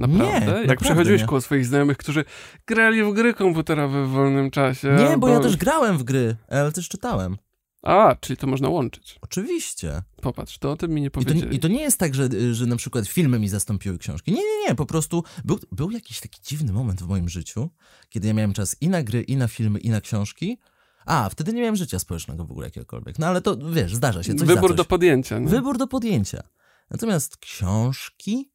Naprawdę? 0.00 0.60
Nie, 0.60 0.66
jak 0.66 0.80
przechodziłeś 0.80 1.20
nie. 1.20 1.26
koło 1.26 1.40
swoich 1.40 1.66
znajomych, 1.66 1.96
którzy 1.96 2.24
grali 2.66 3.04
w 3.04 3.12
gry 3.12 3.34
komputerowe 3.34 4.06
w 4.06 4.08
wolnym 4.08 4.50
czasie? 4.50 4.96
Nie, 4.98 5.18
bo 5.18 5.28
ja 5.28 5.40
też 5.40 5.56
grałem 5.56 5.98
w 5.98 6.02
gry, 6.02 6.36
ale 6.48 6.72
też 6.72 6.88
czytałem. 6.88 7.36
A, 7.82 8.16
czyli 8.20 8.36
to 8.36 8.46
można 8.46 8.68
łączyć. 8.68 9.18
Oczywiście. 9.20 10.02
Popatrz, 10.22 10.58
to 10.58 10.70
o 10.70 10.76
tym 10.76 10.90
mi 10.90 11.00
nie 11.00 11.06
I 11.06 11.10
to, 11.10 11.20
powiedzieli. 11.20 11.56
I 11.56 11.58
to 11.58 11.68
nie 11.68 11.80
jest 11.80 11.98
tak, 11.98 12.14
że, 12.14 12.28
że 12.52 12.66
na 12.66 12.76
przykład 12.76 13.06
filmy 13.06 13.38
mi 13.38 13.48
zastąpiły 13.48 13.98
książki. 13.98 14.32
Nie, 14.32 14.42
nie, 14.42 14.68
nie, 14.68 14.74
po 14.74 14.86
prostu 14.86 15.24
był, 15.44 15.58
był 15.72 15.90
jakiś 15.90 16.20
taki 16.20 16.40
dziwny 16.42 16.72
moment 16.72 17.02
w 17.02 17.08
moim 17.08 17.28
życiu, 17.28 17.70
kiedy 18.08 18.28
ja 18.28 18.34
miałem 18.34 18.52
czas 18.52 18.76
i 18.80 18.88
na 18.88 19.02
gry, 19.02 19.22
i 19.22 19.36
na 19.36 19.48
filmy, 19.48 19.78
i 19.78 19.90
na 19.90 20.00
książki. 20.00 20.58
A, 21.06 21.28
wtedy 21.28 21.52
nie 21.52 21.60
miałem 21.60 21.76
życia 21.76 21.98
społecznego 21.98 22.44
w 22.44 22.50
ogóle 22.50 22.66
jakiegokolwiek. 22.66 23.18
No 23.18 23.26
ale 23.26 23.40
to, 23.40 23.56
wiesz, 23.56 23.94
zdarza 23.94 24.22
się, 24.22 24.34
coś 24.34 24.48
Wybór 24.48 24.74
do 24.74 24.84
podjęcia. 24.84 25.38
Nie? 25.38 25.48
Wybór 25.48 25.78
do 25.78 25.86
podjęcia. 25.86 26.42
Natomiast 26.90 27.36
książki... 27.36 28.50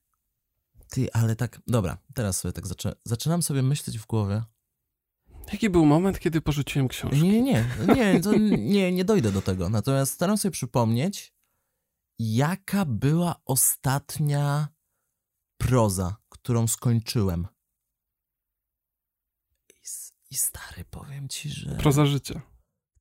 Ty, 0.90 1.14
ale 1.14 1.36
tak... 1.36 1.62
Dobra, 1.68 1.98
teraz 2.14 2.38
sobie 2.38 2.52
tak 2.52 2.68
zaczę... 2.68 2.96
zaczynam 3.04 3.42
sobie 3.42 3.62
myśleć 3.62 4.00
w 4.00 4.06
głowie. 4.06 4.44
Jaki 5.52 5.70
był 5.70 5.86
moment, 5.86 6.20
kiedy 6.20 6.42
porzuciłem 6.42 6.88
książkę? 6.88 7.18
Nie, 7.18 7.42
nie, 7.42 7.66
nie, 7.96 8.20
to 8.22 8.36
nie, 8.58 8.92
nie 8.92 9.06
dojdę 9.06 9.32
do 9.32 9.42
tego. 9.42 9.70
Natomiast 9.70 10.14
staram 10.14 10.38
sobie 10.38 10.52
przypomnieć, 10.52 11.34
jaka 12.20 12.86
była 12.86 13.36
ostatnia 13.46 14.68
proza, 15.58 16.16
którą 16.30 16.68
skończyłem. 16.68 17.48
I, 19.70 19.74
I 20.32 20.36
stary, 20.36 20.86
powiem 20.90 21.30
ci, 21.30 21.50
że... 21.50 21.76
Proza 21.76 22.06
życia. 22.06 22.42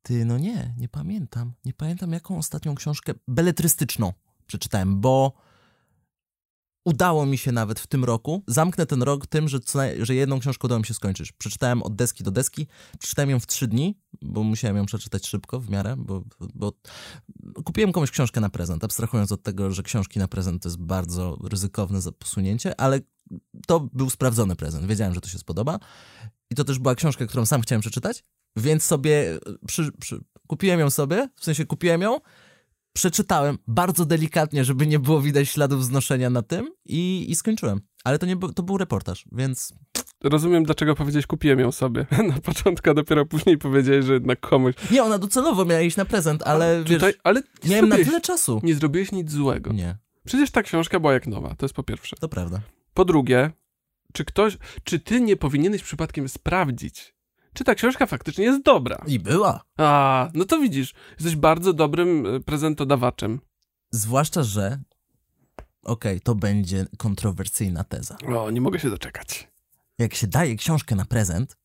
Ty, 0.03 0.25
no 0.25 0.39
nie, 0.39 0.75
nie 0.79 0.89
pamiętam. 0.89 1.55
Nie 1.65 1.75
pamiętam, 1.75 2.13
jaką 2.13 2.39
ostatnią 2.39 2.75
książkę 2.75 3.13
beletrystyczną 3.29 4.13
przeczytałem, 4.47 5.01
bo 5.01 5.33
udało 6.85 7.27
mi 7.27 7.39
się 7.39 7.53
nawet 7.53 7.81
w 7.81 7.87
tym 7.87 8.05
roku. 8.05 8.43
Zamknę 8.47 8.87
ten 8.87 9.03
rok 9.03 9.27
tym, 9.27 9.49
że, 9.49 9.59
że 10.01 10.15
jedną 10.15 10.41
książkę 10.41 10.67
udało 10.67 10.79
mi 10.79 10.87
się 10.87 10.95
skończyć. 10.95 11.33
Przeczytałem 11.33 11.83
od 11.83 11.97
deski 11.97 12.25
do 12.25 12.31
deski. 12.31 12.67
Przeczytałem 12.99 13.31
ją 13.31 13.41
w 13.41 13.47
trzy 13.47 13.69
dni, 13.69 13.99
bo 14.23 14.43
musiałem 14.43 14.77
ją 14.77 14.87
przeczytać 14.87 15.27
szybko, 15.27 15.61
w 15.61 15.71
miarę, 15.71 15.95
bo, 15.99 16.25
bo 16.55 16.73
kupiłem 17.65 17.93
komuś 17.93 18.11
książkę 18.11 18.41
na 18.41 18.49
prezent, 18.49 18.85
abstrahując 18.85 19.33
od 19.33 19.43
tego, 19.43 19.71
że 19.71 19.83
książki 19.83 20.19
na 20.19 20.29
prezent 20.29 20.63
to 20.63 20.69
jest 20.69 20.79
bardzo 20.79 21.39
ryzykowne 21.43 22.01
posunięcie, 22.19 22.81
ale 22.81 23.01
to 23.67 23.81
był 23.93 24.11
sprawdzony 24.11 24.57
prezent. 24.57 24.87
Wiedziałem, 24.87 25.15
że 25.15 25.21
to 25.21 25.29
się 25.29 25.39
spodoba. 25.39 25.79
I 26.51 26.55
to 26.55 26.65
też 26.65 26.79
była 26.79 26.95
książka, 26.95 27.27
którą 27.27 27.47
sam 27.47 27.63
chciałem 27.63 27.81
przeczytać, 27.81 28.25
więc 28.57 28.83
sobie 28.83 29.39
przy, 29.67 29.93
przy, 29.93 30.25
kupiłem 30.47 30.81
ją 30.81 30.91
sobie, 30.91 31.29
w 31.37 31.45
sensie 31.45 31.67
kupiłem 31.67 32.03
ją, 32.03 32.21
przeczytałem 32.95 33.59
bardzo 33.67 34.05
delikatnie, 34.05 34.65
żeby 34.65 34.87
nie 34.87 34.99
było 34.99 35.21
widać 35.21 35.49
śladów 35.49 35.85
znoszenia 35.85 36.31
na 36.31 36.43
tym 36.43 36.71
i, 36.87 37.27
i 37.29 37.35
skończyłem. 37.35 37.81
Ale 38.05 38.19
to 38.19 38.27
nie 38.27 38.37
był, 38.37 38.53
to 38.53 38.63
był 38.63 38.79
reportaż, 38.79 39.25
więc 39.33 39.73
Rozumiem, 40.25 40.65
dlaczego 40.65 40.95
powiedziałeś, 40.95 41.27
kupiłem 41.27 41.61
ją 41.61 41.73
sobie. 41.73 42.07
Na 42.35 42.41
początku, 42.41 42.91
a 42.91 42.95
dopiero 42.95 43.27
później 43.27 43.59
powiedziałeś, 43.59 44.05
że 44.05 44.13
jednak 44.15 44.41
komuś. 44.41 44.75
nie, 44.91 45.03
ona 45.05 45.19
docelowo 45.19 45.65
miała 45.65 45.81
iść 45.81 45.97
na 45.97 46.05
prezent, 46.05 46.43
ale 46.43 46.85
wiesz, 46.85 46.99
Tutaj, 47.01 47.15
ale 47.25 47.43
nie 47.65 47.71
miałem 47.71 47.89
na 47.89 47.97
tyle 47.97 48.21
czasu. 48.21 48.61
nie 48.63 48.75
zrobiłeś 48.75 49.13
nic 49.13 49.31
złego. 49.31 49.73
Nie, 49.73 49.97
Przecież 50.27 50.51
ta 50.51 50.63
książka 50.63 51.01
była 51.01 51.13
jak 51.13 51.27
nowa, 51.27 51.55
to 51.55 51.65
jest 51.65 51.75
po 51.75 51.83
pierwsze. 51.83 52.17
to 52.21 52.29
prawda. 52.29 52.61
Po 52.95 53.05
drugie, 53.05 53.51
czy 54.13 54.25
ktoś, 54.25 54.59
czy 54.85 54.99
ty 55.01 55.21
nie 55.21 55.37
powinieneś 55.37 55.83
przypadkiem 55.83 56.29
sprawdzić, 56.29 57.14
czy 57.55 57.65
ta 57.65 57.75
książka 57.75 58.07
faktycznie 58.07 58.45
jest 58.45 58.63
dobra? 58.63 59.05
I 59.07 59.19
była. 59.19 59.65
A, 59.79 60.31
no 60.35 60.45
to 60.45 60.59
widzisz, 60.59 60.95
jesteś 61.11 61.37
bardzo 61.37 61.73
dobrym 61.73 62.27
e, 62.27 62.41
prezentodawaczem. 62.41 63.41
Zwłaszcza, 63.91 64.43
że 64.43 64.83
okej, 65.83 66.21
to 66.21 66.35
będzie 66.35 66.87
kontrowersyjna 66.99 67.85
teza. 67.85 68.17
O, 68.37 68.51
nie 68.51 68.61
mogę 68.61 68.81
się 68.81 68.91
doczekać. 68.91 69.49
Jak 69.99 70.15
się 70.15 70.27
daje 70.27 70.57
książkę 70.57 70.95
na 70.95 71.05
prezent, 71.05 71.57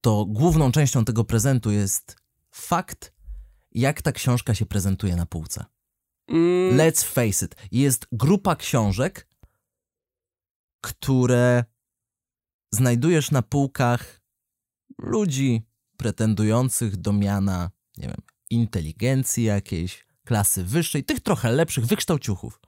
to 0.00 0.24
główną 0.24 0.72
częścią 0.72 1.04
tego 1.04 1.24
prezentu 1.24 1.70
jest 1.70 2.16
fakt, 2.50 3.12
jak 3.72 4.02
ta 4.02 4.12
książka 4.12 4.54
się 4.54 4.66
prezentuje 4.66 5.16
na 5.16 5.26
półce. 5.26 5.64
Mm, 6.28 6.76
Let's 6.76 7.04
face 7.04 7.46
it, 7.46 7.56
jest 7.72 8.06
grupa 8.12 8.56
książek, 8.56 9.28
które 10.80 11.64
znajdujesz 12.72 13.30
na 13.30 13.42
półkach 13.42 14.17
ludzi 15.08 15.62
pretendujących 15.96 16.96
do 16.96 17.12
miana, 17.12 17.70
nie 17.96 18.06
wiem, 18.06 18.16
inteligencji 18.50 19.44
jakiejś, 19.44 20.06
klasy 20.24 20.64
wyższej, 20.64 21.04
tych 21.04 21.20
trochę 21.20 21.52
lepszych 21.52 21.86
wykształciuchów. 21.86 22.60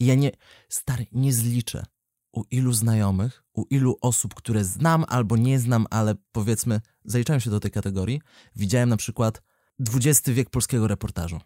I 0.00 0.06
ja 0.06 0.14
nie, 0.14 0.30
stary, 0.68 1.06
nie 1.12 1.32
zliczę 1.32 1.84
u 2.32 2.44
ilu 2.50 2.72
znajomych, 2.72 3.44
u 3.54 3.64
ilu 3.70 3.96
osób, 4.00 4.34
które 4.34 4.64
znam 4.64 5.04
albo 5.08 5.36
nie 5.36 5.58
znam, 5.58 5.86
ale 5.90 6.14
powiedzmy, 6.32 6.80
zaliczałem 7.04 7.40
się 7.40 7.50
do 7.50 7.60
tej 7.60 7.70
kategorii, 7.70 8.20
widziałem 8.56 8.88
na 8.88 8.96
przykład 8.96 9.42
XX 9.94 10.30
wiek 10.30 10.50
polskiego 10.50 10.88
reportażu. 10.88 11.40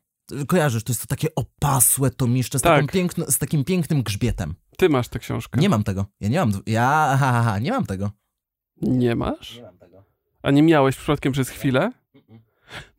Kojarzysz, 0.49 0.85
to 0.85 0.93
jest 0.93 1.01
to 1.01 1.07
takie 1.07 1.35
opasłe 1.35 2.11
tomiszcze 2.11 2.59
z, 2.59 2.63
Tak. 2.63 2.93
piękno, 2.93 3.31
z 3.31 3.39
takim 3.39 3.65
pięknym 3.65 4.03
grzbietem. 4.03 4.55
ty 4.77 4.89
masz 4.89 5.09
tę 5.09 5.19
książkę. 5.19 5.61
Nie 5.61 5.69
mam 5.69 5.85
tego. 5.85 6.07
Ja 6.21 6.29
nie 6.29 6.39
mam. 6.39 6.53
Ja, 6.67 7.17
ha, 7.21 7.33
ha, 7.33 7.43
ha, 7.43 7.59
nie 7.59 7.71
mam 7.71 7.87
tego. 7.87 8.11
Nie 8.83 9.17
masz? 9.17 9.61
mam 9.63 9.79
tego. 9.79 10.05
A 10.43 10.51
nie 10.51 10.63
miałeś 10.63 10.97
przypadkiem 10.97 11.33
przez 11.33 11.49
chwilę? 11.49 11.93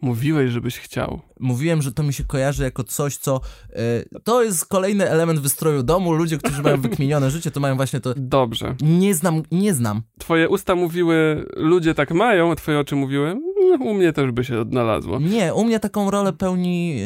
Mówiłeś, 0.01 0.51
żebyś 0.51 0.79
chciał. 0.79 1.21
Mówiłem, 1.39 1.81
że 1.81 1.91
to 1.91 2.03
mi 2.03 2.13
się 2.13 2.23
kojarzy 2.23 2.63
jako 2.63 2.83
coś, 2.83 3.17
co. 3.17 3.41
e, 3.69 4.19
to 4.23 4.43
jest 4.43 4.65
kolejny 4.65 5.09
element 5.09 5.39
wystroju 5.39 5.83
domu. 5.83 6.13
Ludzie, 6.13 6.37
którzy 6.37 6.61
mają 6.61 6.81
wykminione 6.87 7.31
życie, 7.31 7.51
to 7.51 7.59
mają 7.59 7.75
właśnie 7.75 7.99
to. 7.99 8.13
Dobrze. 8.17 8.75
Nie 8.81 9.15
znam, 9.15 9.43
nie 9.51 9.73
znam. 9.73 10.01
Twoje 10.19 10.49
usta 10.49 10.75
mówiły, 10.75 11.45
ludzie 11.55 11.93
tak 11.93 12.11
mają, 12.11 12.51
a 12.51 12.55
twoje 12.55 12.79
oczy 12.79 12.95
mówiły, 12.95 13.27
"Mm, 13.29 13.81
u 13.81 13.93
mnie 13.93 14.13
też 14.13 14.31
by 14.31 14.43
się 14.43 14.59
odnalazło. 14.59 15.19
Nie, 15.19 15.53
u 15.53 15.63
mnie 15.63 15.79
taką 15.79 16.11
rolę 16.11 16.33
pełni 16.33 16.89
yy, 16.89 17.05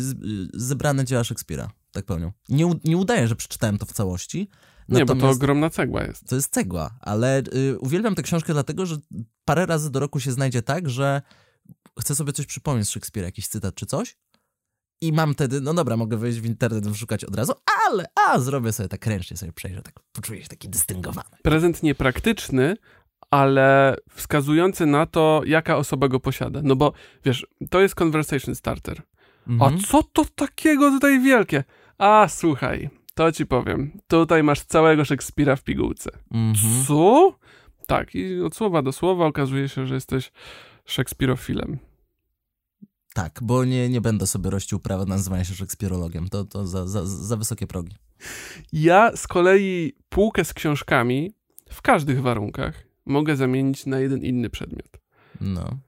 z, 0.00 0.12
yy, 0.22 0.48
zebrane 0.54 1.04
dzieła 1.04 1.24
Szekspira. 1.24 1.70
Tak 1.92 2.04
pełnią. 2.04 2.32
Nie, 2.48 2.70
nie 2.84 2.96
udaję, 2.96 3.28
że 3.28 3.36
przeczytałem 3.36 3.78
to 3.78 3.86
w 3.86 3.92
całości. 3.92 4.48
Nie, 4.88 5.00
bo 5.00 5.06
to 5.06 5.14
natomiast- 5.14 5.36
ogromna 5.36 5.70
cegła 5.70 6.02
jest. 6.02 6.28
To 6.28 6.34
jest 6.34 6.52
cegła, 6.52 6.90
ale 7.00 7.42
y, 7.54 7.78
uwielbiam 7.78 8.14
tę 8.14 8.22
książkę 8.22 8.52
dlatego, 8.52 8.86
że 8.86 8.96
parę 9.48 9.66
razy 9.66 9.90
do 9.90 10.00
roku 10.00 10.20
się 10.20 10.32
znajdzie 10.32 10.62
tak, 10.62 10.90
że 10.90 11.22
chcę 12.00 12.14
sobie 12.14 12.32
coś 12.32 12.46
przypomnieć 12.46 12.88
z 12.88 12.90
Szekspira, 12.90 13.26
jakiś 13.26 13.48
cytat 13.48 13.74
czy 13.74 13.86
coś 13.86 14.16
i 15.00 15.12
mam 15.12 15.34
wtedy, 15.34 15.60
no 15.60 15.74
dobra, 15.74 15.96
mogę 15.96 16.16
wejść 16.16 16.40
w 16.40 16.44
internet, 16.44 16.88
wyszukać 16.88 17.24
od 17.24 17.36
razu, 17.36 17.52
ale, 17.86 18.04
a, 18.26 18.38
zrobię 18.38 18.72
sobie 18.72 18.88
tak 18.88 19.06
ręcznie, 19.06 19.36
sobie 19.36 19.52
przejrzę, 19.52 19.82
tak 19.82 19.94
poczuję 20.12 20.42
się 20.42 20.48
taki 20.48 20.68
dystyngowany. 20.68 21.36
Prezent 21.42 21.82
niepraktyczny, 21.82 22.76
ale 23.30 23.96
wskazujący 24.10 24.86
na 24.86 25.06
to, 25.06 25.42
jaka 25.46 25.76
osoba 25.76 26.08
go 26.08 26.20
posiada. 26.20 26.60
No 26.62 26.76
bo, 26.76 26.92
wiesz, 27.24 27.46
to 27.70 27.80
jest 27.80 27.94
conversation 27.94 28.54
starter. 28.54 29.02
Mhm. 29.46 29.74
A 29.74 29.86
co 29.86 30.02
to 30.02 30.24
takiego 30.24 30.90
tutaj 30.90 31.20
wielkie? 31.20 31.64
A, 31.98 32.26
słuchaj, 32.28 32.90
to 33.14 33.32
ci 33.32 33.46
powiem. 33.46 34.00
Tutaj 34.06 34.42
masz 34.42 34.62
całego 34.62 35.04
Szekspira 35.04 35.56
w 35.56 35.62
pigułce. 35.62 36.10
Mhm. 36.30 36.84
Co? 36.86 37.38
Tak, 37.88 38.14
i 38.14 38.40
od 38.40 38.56
słowa 38.56 38.82
do 38.82 38.92
słowa 38.92 39.26
okazuje 39.26 39.68
się, 39.68 39.86
że 39.86 39.94
jesteś 39.94 40.32
szekspirofilem. 40.84 41.78
Tak, 43.14 43.38
bo 43.42 43.64
nie, 43.64 43.88
nie 43.88 44.00
będę 44.00 44.26
sobie 44.26 44.50
rościł 44.50 44.80
prawa 44.80 45.04
na 45.04 45.14
nazywanie 45.14 45.44
się 45.44 45.54
szekspirologiem, 45.54 46.28
to, 46.28 46.44
to 46.44 46.66
za, 46.66 46.86
za, 46.86 47.06
za 47.06 47.36
wysokie 47.36 47.66
progi. 47.66 47.96
Ja 48.72 49.16
z 49.16 49.26
kolei 49.26 49.92
półkę 50.08 50.44
z 50.44 50.54
książkami 50.54 51.32
w 51.70 51.82
każdych 51.82 52.22
warunkach 52.22 52.86
mogę 53.06 53.36
zamienić 53.36 53.86
na 53.86 53.98
jeden 53.98 54.22
inny 54.22 54.50
przedmiot. 54.50 55.00
No. 55.40 55.78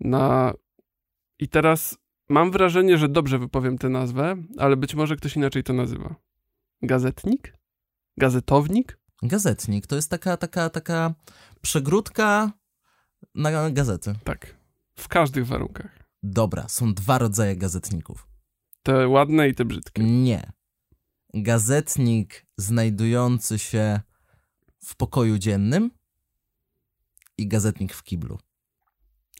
Na... 0.00 0.54
I 1.38 1.48
teraz 1.48 1.98
mam 2.28 2.50
wrażenie, 2.50 2.98
że 2.98 3.08
dobrze 3.08 3.38
wypowiem 3.38 3.78
tę 3.78 3.88
nazwę, 3.88 4.36
ale 4.58 4.76
być 4.76 4.94
może 4.94 5.16
ktoś 5.16 5.36
inaczej 5.36 5.62
to 5.62 5.72
nazywa. 5.72 6.14
Gazetnik? 6.82 7.52
Gazetownik? 8.16 8.97
Gazetnik 9.22 9.86
to 9.86 9.96
jest 9.96 10.10
taka, 10.10 10.36
taka, 10.36 10.70
taka 10.70 11.14
przegródka 11.62 12.52
na 13.34 13.70
gazety. 13.70 14.14
Tak. 14.24 14.54
W 14.94 15.08
każdych 15.08 15.46
warunkach. 15.46 15.98
Dobra, 16.22 16.68
są 16.68 16.94
dwa 16.94 17.18
rodzaje 17.18 17.56
gazetników. 17.56 18.26
Te 18.82 19.08
ładne 19.08 19.48
i 19.48 19.54
te 19.54 19.64
brzydkie. 19.64 20.02
Nie. 20.02 20.52
Gazetnik 21.34 22.46
znajdujący 22.56 23.58
się 23.58 24.00
w 24.84 24.96
pokoju 24.96 25.38
dziennym 25.38 25.90
i 27.38 27.48
gazetnik 27.48 27.94
w 27.94 28.02
kiblu. 28.02 28.38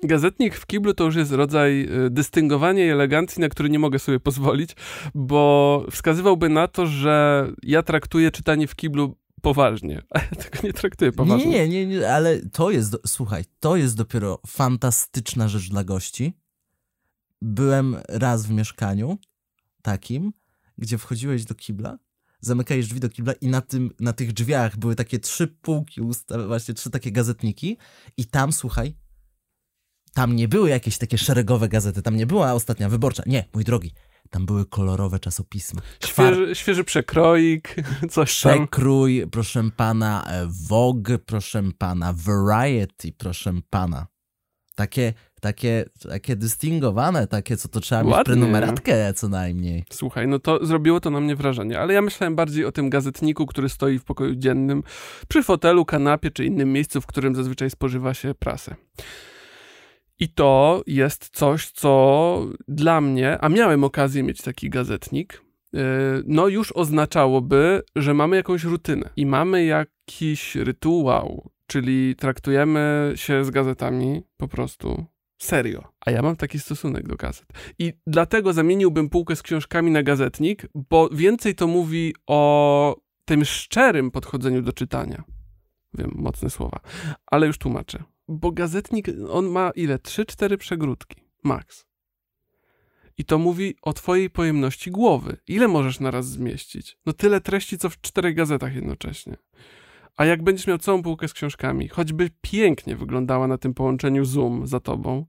Gazetnik 0.03 0.55
w 0.55 0.67
kiblu 0.67 0.95
to 0.95 1.05
już 1.05 1.17
jest 1.17 1.33
rodzaj 1.33 1.89
y, 2.07 2.11
dystyngowania 2.11 2.87
i 2.87 2.89
elegancji, 2.89 3.41
na 3.41 3.49
który 3.49 3.71
nie 3.71 3.79
mogę 3.79 3.99
sobie 3.99 4.21
pozwolić, 4.29 4.77
bo 5.15 5.85
wskazywałby 5.91 6.49
na 6.49 6.69
to, 6.69 6.87
że 6.87 7.47
ja 7.63 7.83
traktuję 7.83 8.31
czytanie 8.31 8.67
w 8.67 8.77
kiblu 8.77 9.17
poważnie, 9.43 10.03
a 10.15 10.19
ja 10.19 10.29
tego 10.29 10.59
nie 10.65 10.73
traktuję 10.73 11.09
Nie, 11.11 11.17
poważnie. 11.17 11.51
nie, 11.51 11.69
nie, 11.69 11.87
nie, 11.87 12.13
ale 12.13 12.41
to 12.41 12.71
jest, 12.71 12.97
słuchaj, 13.07 13.45
to 13.61 13.77
jest 13.77 13.97
dopiero 13.97 14.41
fantastyczna 14.47 15.49
rzecz 15.49 15.69
dla 15.71 15.85
gości. 15.85 16.33
Byłem 17.43 17.97
raz 18.09 18.47
w 18.47 18.51
mieszkaniu 18.51 19.19
takim, 19.83 20.33
gdzie 20.79 20.99
wchodziłeś 20.99 21.45
do 21.45 21.55
kibla, 21.55 21.99
zamykałeś 22.41 22.87
drzwi 22.87 23.01
do 23.01 23.09
kibla 23.09 23.33
i 23.33 23.49
na, 23.49 23.61
tym, 23.61 23.91
na 24.01 24.13
tych 24.13 24.33
drzwiach 24.33 24.77
były 24.77 24.95
takie 24.95 25.19
trzy 25.19 25.47
półki, 25.49 26.01
właśnie 26.47 26.75
trzy 26.75 26.91
takie 26.91 27.13
gazetniki 27.13 27.77
i 28.17 28.25
tam, 28.25 28.53
słuchaj, 28.53 28.95
Tam 30.15 30.37
nie 30.37 30.49
były 30.49 30.69
jakieś 30.71 30.99
takie 30.99 31.19
szeregowe 31.19 31.69
gazety, 31.69 32.03
tam 32.03 32.17
nie 32.17 32.27
była 32.27 32.53
ostatnia 32.53 32.89
wyborcza. 32.89 33.23
Nie, 33.27 33.45
mój 33.55 33.65
drogi, 33.65 33.93
tam 34.31 34.47
były 34.47 34.67
kolorowe 34.67 35.19
czasopisma. 35.19 35.81
Kwar- 36.01 36.07
Świeży, 36.35 36.55
świeży 36.55 36.85
przekroik, 36.85 37.75
coś 38.11 38.41
tam. 38.41 38.53
Przekrój, 38.53 39.27
proszę 39.31 39.71
pana, 39.77 40.25
e, 40.27 40.49
Vogue, 40.69 41.19
proszę 41.27 41.63
pana, 41.79 42.15
Variety, 42.17 43.13
proszę 43.19 43.53
pana. 43.71 44.07
Takie, 44.75 45.15
takie, 45.41 45.85
takie 46.09 46.37
dystyngowane, 46.37 47.27
takie, 47.27 47.57
co 47.57 47.69
to 47.69 47.81
trzeba 47.81 48.03
mieć 48.03 48.13
Ładnie. 48.13 48.25
prenumeratkę 48.25 49.15
co 49.15 49.29
najmniej. 49.29 49.85
Słuchaj, 49.91 50.29
no 50.29 50.39
to 50.39 50.67
zrobiło 50.67 51.01
to 51.01 51.11
na 51.11 51.21
mnie 51.21 51.37
wrażenie, 51.37 51.81
ale 51.81 51.95
ja 51.95 52.03
myślałem 52.03 52.37
bardziej 52.37 52.65
o 52.65 52.73
tym 52.73 52.91
gazetniku, 52.91 53.47
który 53.47 53.69
stoi 53.69 53.99
w 53.99 54.05
pokoju 54.05 54.35
dziennym, 54.35 54.83
przy 55.29 55.43
fotelu, 55.43 55.85
kanapie 55.85 56.31
czy 56.31 56.45
innym 56.45 56.73
miejscu, 56.73 57.01
w 57.01 57.07
którym 57.07 57.35
zazwyczaj 57.35 57.71
spożywa 57.71 58.15
się 58.15 58.35
prasę. 58.35 58.77
I 60.21 60.29
to 60.29 60.83
jest 60.87 61.31
coś, 61.33 61.71
co 61.71 62.47
dla 62.69 63.01
mnie, 63.01 63.39
a 63.41 63.49
miałem 63.49 63.85
okazję 63.85 64.23
mieć 64.23 64.43
taki 64.43 64.71
gazetnik, 64.71 65.43
yy, 65.73 65.81
no 66.27 66.49
już 66.49 66.73
oznaczałoby, 66.73 67.83
że 67.97 68.15
mamy 68.15 68.37
jakąś 68.37 68.65
rutynę 68.65 69.11
i 69.17 69.27
mamy 69.27 69.65
jakiś 69.65 70.57
rytuał, 70.57 71.51
czyli 71.67 72.17
traktujemy 72.17 73.13
się 73.15 73.45
z 73.45 73.51
gazetami 73.51 74.23
po 74.37 74.49
prostu 74.49 75.07
serio. 75.39 75.85
A 76.07 76.11
ja 76.11 76.23
mam 76.23 76.37
taki 76.37 76.59
stosunek 76.59 77.09
do 77.09 77.17
gazet. 77.17 77.47
I 77.79 77.93
dlatego 78.07 78.53
zamieniłbym 78.53 79.09
półkę 79.09 79.37
z 79.37 79.43
książkami 79.43 79.91
na 79.91 80.03
gazetnik, 80.03 80.67
bo 80.75 81.09
więcej 81.09 81.55
to 81.55 81.67
mówi 81.67 82.15
o 82.27 82.97
tym 83.25 83.45
szczerym 83.45 84.11
podchodzeniu 84.11 84.63
do 84.63 84.73
czytania. 84.73 85.25
Wiem, 85.95 86.11
mocne 86.15 86.51
słowa, 86.51 86.81
ale 87.27 87.47
już 87.47 87.59
tłumaczę. 87.59 88.03
Bo 88.29 88.53
gazetnik, 88.53 89.09
on 89.31 89.47
ma 89.47 89.71
ile? 89.71 89.97
3-4 89.97 90.57
przegródki. 90.57 91.17
Max. 91.45 91.87
I 93.19 93.25
to 93.25 93.39
mówi 93.39 93.77
o 93.83 93.93
twojej 93.93 94.31
pojemności 94.31 94.91
głowy. 94.91 95.37
Ile 95.47 95.69
możesz 95.69 96.01
naraz 96.01 96.29
zmieścić? 96.29 96.99
No 97.07 97.13
tyle 97.13 97.41
treści, 97.41 97.79
co 97.79 97.91
w 97.91 98.01
czterech 98.01 98.35
gazetach 98.35 98.75
jednocześnie. 98.75 99.37
A 100.17 100.25
jak 100.25 100.43
będziesz 100.43 100.67
miał 100.67 100.79
całą 100.79 101.03
półkę 101.03 101.29
z 101.29 101.33
książkami, 101.33 101.89
choćby 101.89 102.31
pięknie 102.41 102.97
wyglądała 102.97 103.47
na 103.47 103.59
tym 103.59 103.75
połączeniu 103.75 104.25
Zoom 104.25 104.67
za 104.67 104.81
tobą, 104.81 105.27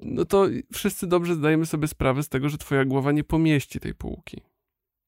no 0.00 0.24
to 0.24 0.46
wszyscy 0.72 1.06
dobrze 1.06 1.34
zdajemy 1.34 1.66
sobie 1.66 1.88
sprawę 1.88 2.22
z 2.22 2.28
tego, 2.28 2.48
że 2.48 2.58
twoja 2.58 2.84
głowa 2.84 3.12
nie 3.12 3.24
pomieści 3.24 3.80
tej 3.80 3.94
półki. 3.94 4.40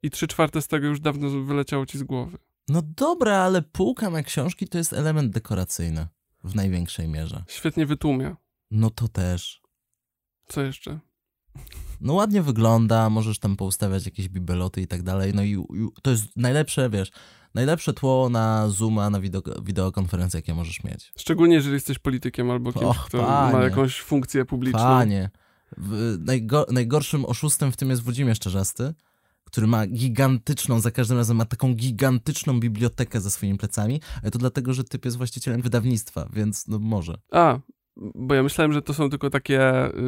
I 0.03 0.11
trzy 0.11 0.27
czwarte 0.27 0.63
z 0.63 0.69
tego 0.69 0.87
już 0.87 1.01
dawno 1.01 1.31
wyleciało 1.31 1.87
ci 1.87 1.99
z 1.99 2.03
głowy. 2.03 2.39
No 2.69 2.83
dobra, 2.83 3.37
ale 3.37 3.63
półka 3.63 4.11
na 4.11 4.23
książki 4.23 4.69
to 4.69 4.79
jest 4.79 4.93
element 4.93 5.33
dekoracyjny 5.33 6.07
w 6.45 6.55
największej 6.55 7.09
mierze. 7.09 7.45
Świetnie 7.49 7.87
wytłumia. 7.87 8.37
No 8.71 8.91
to 8.91 9.09
też. 9.09 9.63
Co 10.49 10.63
jeszcze? 10.63 10.99
No 12.01 12.13
ładnie 12.13 12.43
wygląda, 12.43 13.11
możesz 13.11 13.39
tam 13.39 13.57
poustawiać 13.57 14.05
jakieś 14.07 14.29
bibeloty 14.29 14.81
i 14.83 14.87
tak 14.87 15.03
dalej. 15.03 15.35
No 15.35 15.43
i, 15.43 15.51
i 15.53 15.89
to 16.03 16.11
jest 16.11 16.25
najlepsze, 16.37 16.91
wiesz, 16.91 17.11
najlepsze 17.55 17.93
tło 17.93 18.29
na 18.29 18.69
Zooma, 18.69 19.11
na 19.11 19.21
wideo, 19.21 19.43
wideokonferencję, 19.63 20.39
jakie 20.39 20.55
możesz 20.55 20.85
mieć. 20.85 21.13
Szczególnie, 21.17 21.55
jeżeli 21.55 21.75
jesteś 21.75 21.99
politykiem 21.99 22.51
albo 22.51 22.73
kimś, 22.73 22.85
Och, 22.85 23.07
kto 23.07 23.19
panie. 23.27 23.53
ma 23.53 23.63
jakąś 23.65 24.01
funkcję 24.01 24.45
publiczną. 24.45 24.81
Panie. 24.81 25.31
W, 25.77 26.17
najgo, 26.21 26.67
najgorszym 26.73 27.25
oszustem 27.25 27.73
w 27.73 27.77
tym 27.77 27.91
jest 27.91 28.03
Włodzimierz 28.03 28.39
Czerzasty, 28.39 28.95
który 29.51 29.67
ma 29.67 29.87
gigantyczną, 29.87 30.81
za 30.81 30.91
każdym 30.91 31.17
razem 31.17 31.37
ma 31.37 31.45
taką 31.45 31.75
gigantyczną 31.75 32.61
bibliotekę 32.61 33.21
za 33.21 33.31
swoimi 33.31 33.59
plecami, 33.59 34.01
ale 34.23 34.31
to 34.31 34.39
dlatego, 34.39 34.73
że 34.73 34.85
typ 34.85 35.05
jest 35.05 35.17
właścicielem 35.17 35.63
wydawnictwa, 35.63 36.29
więc 36.33 36.69
no 36.69 36.79
może. 36.79 37.15
A, 37.31 37.59
bo 37.97 38.35
ja 38.35 38.43
myślałem, 38.43 38.73
że 38.73 38.83
to 38.83 38.95
są 38.95 39.11
tylko 39.11 39.31
takie, 39.31 39.61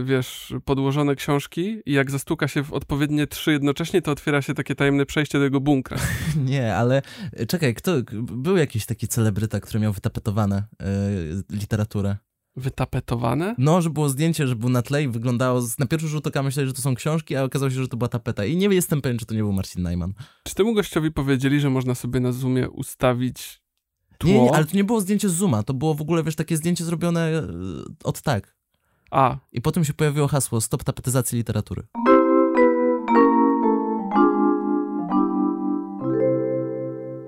wiesz, 0.05 0.55
podłożone 0.65 1.17
książki 1.17 1.83
i 1.87 1.93
jak 1.93 2.11
zastuka 2.11 2.49
się 2.49 2.65
w 2.65 2.73
odpowiednie 2.73 3.27
trzy 3.27 3.53
jednocześnie, 3.53 4.03
to 4.03 4.11
otwiera 4.11 4.43
się 4.43 4.55
takie 4.55 4.75
tajemne 4.75 5.07
przejście 5.07 5.39
do 5.39 5.45
jego 5.45 5.61
bunkra. 5.61 5.99
Nie, 6.51 6.77
ale 6.77 7.03
e, 7.33 7.47
czekaj, 7.47 7.75
kto, 7.75 7.93
był 8.23 8.57
jakiś 8.57 8.87
taki 8.87 9.09
celebryta, 9.09 9.61
który 9.61 9.81
miał 9.81 9.93
wytapetowane 9.93 10.65
y, 10.83 11.57
literaturę. 11.57 12.17
Wytapetowane? 12.57 13.55
No, 13.59 13.83
że 13.83 13.91
było 13.91 14.09
zdjęcie, 14.09 14.47
że 14.47 14.57
był 14.57 14.69
na 14.69 14.83
tle 14.83 15.03
i 15.03 15.09
wyglądało, 15.09 15.61
z- 15.63 15.79
na 15.79 15.87
pierwszy 15.87 16.09
rzut 16.09 16.27
oka 16.27 16.43
myśleli, 16.43 16.69
że 16.69 16.75
to 16.75 16.83
są 16.83 16.95
książki, 16.95 17.37
a 17.37 17.45
okazało 17.45 17.71
się, 17.71 17.77
że 17.83 17.89
to 17.89 17.97
była 17.97 18.09
tapeta. 18.09 18.45
I 18.45 18.57
nie 18.57 18.67
jestem 18.67 19.03
pewien, 19.03 19.19
czy 19.19 19.27
to 19.27 19.35
nie 19.35 19.41
był 19.43 19.53
Marcin 19.53 19.83
Najman. 19.83 20.15
Czy 20.45 20.55
temu 20.55 20.75
gościowi 20.75 21.11
powiedzieli, 21.11 21.61
że 21.61 21.71
można 21.71 21.95
sobie 21.95 22.21
na 22.21 22.33
Zoomie 22.33 22.71
ustawić 22.71 23.63
tło? 24.19 24.31
Nie, 24.31 24.41
nie, 24.43 24.53
ale 24.55 24.65
to 24.65 24.77
nie 24.77 24.85
było 24.85 25.01
zdjęcie 25.01 25.29
z 25.29 25.33
Zooma, 25.35 25.63
to 25.63 25.75
było 25.75 25.95
w 25.95 26.01
ogóle, 26.01 26.23
wiesz, 26.23 26.37
takie 26.37 26.57
zdjęcie 26.57 26.85
zrobione 26.85 27.21
e, 27.21 27.43
od 28.05 28.23
tak. 28.23 28.57
A, 29.11 29.37
I 29.53 29.61
potem 29.63 29.85
się 29.85 29.95
pojawiło 29.95 30.29
hasło 30.29 30.61
stop 30.61 30.85
tapetyzacji 30.85 31.39
literatury. 31.39 31.83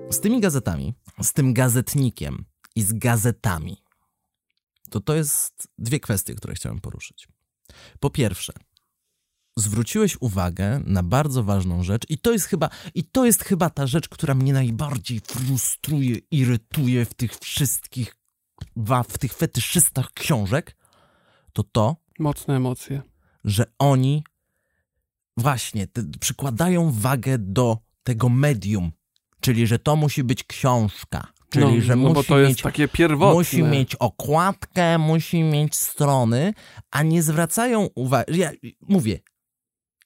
Z 0.09 0.19
tymi 0.19 0.41
gazetami, 0.41 0.93
z 1.21 1.33
tym 1.33 1.53
gazetnikiem 1.53 2.45
i 2.75 2.81
z 2.81 2.93
gazetami, 2.93 3.77
to 4.95 5.01
to 5.01 5.15
jest 5.15 5.67
dwie 5.77 5.99
kwestie, 5.99 6.35
które 6.35 6.55
chciałem 6.55 6.79
poruszyć. 6.79 7.27
Po 7.99 8.09
pierwsze, 8.09 8.53
zwróciłeś 9.57 10.17
uwagę 10.19 10.81
na 10.85 11.03
bardzo 11.03 11.43
ważną 11.43 11.83
rzecz 11.83 12.03
i 12.09 12.17
to 12.17 12.31
jest 12.31 12.45
chyba, 12.45 12.69
i 12.93 13.03
to 13.03 13.25
jest 13.25 13.43
chyba 13.43 13.69
ta 13.69 13.87
rzecz, 13.87 14.09
która 14.09 14.33
mnie 14.33 14.53
najbardziej 14.53 15.19
frustruje, 15.19 16.17
irytuje 16.31 17.05
w 17.05 17.13
tych 17.13 17.37
wszystkich, 17.37 18.15
w 19.09 19.17
tych 19.17 19.33
fetyszystach 19.33 20.13
książek, 20.13 20.77
to 21.53 21.63
to, 21.63 21.95
mocne 22.19 22.55
emocje. 22.55 23.01
że 23.43 23.65
oni 23.79 24.23
właśnie 25.37 25.87
te, 25.87 26.03
przykładają 26.19 26.91
wagę 26.91 27.37
do 27.37 27.77
tego 28.03 28.29
medium, 28.29 28.91
czyli 29.41 29.67
że 29.67 29.79
to 29.79 29.95
musi 29.95 30.23
być 30.23 30.43
książka, 30.43 31.27
czyli 31.49 31.75
no, 31.75 31.81
że 31.81 31.95
no 31.95 32.01
musi 32.01 32.13
bo 32.13 32.23
to 32.23 32.39
jest 32.39 32.49
mieć 32.51 32.61
musi 33.33 33.63
mieć 33.63 33.95
okładkę, 33.95 34.97
musi 34.97 35.43
mieć 35.43 35.75
strony, 35.75 36.53
a 36.91 37.03
nie 37.03 37.23
zwracają 37.23 37.89
uwagi. 37.95 38.37
Ja 38.37 38.51
mówię, 38.81 39.19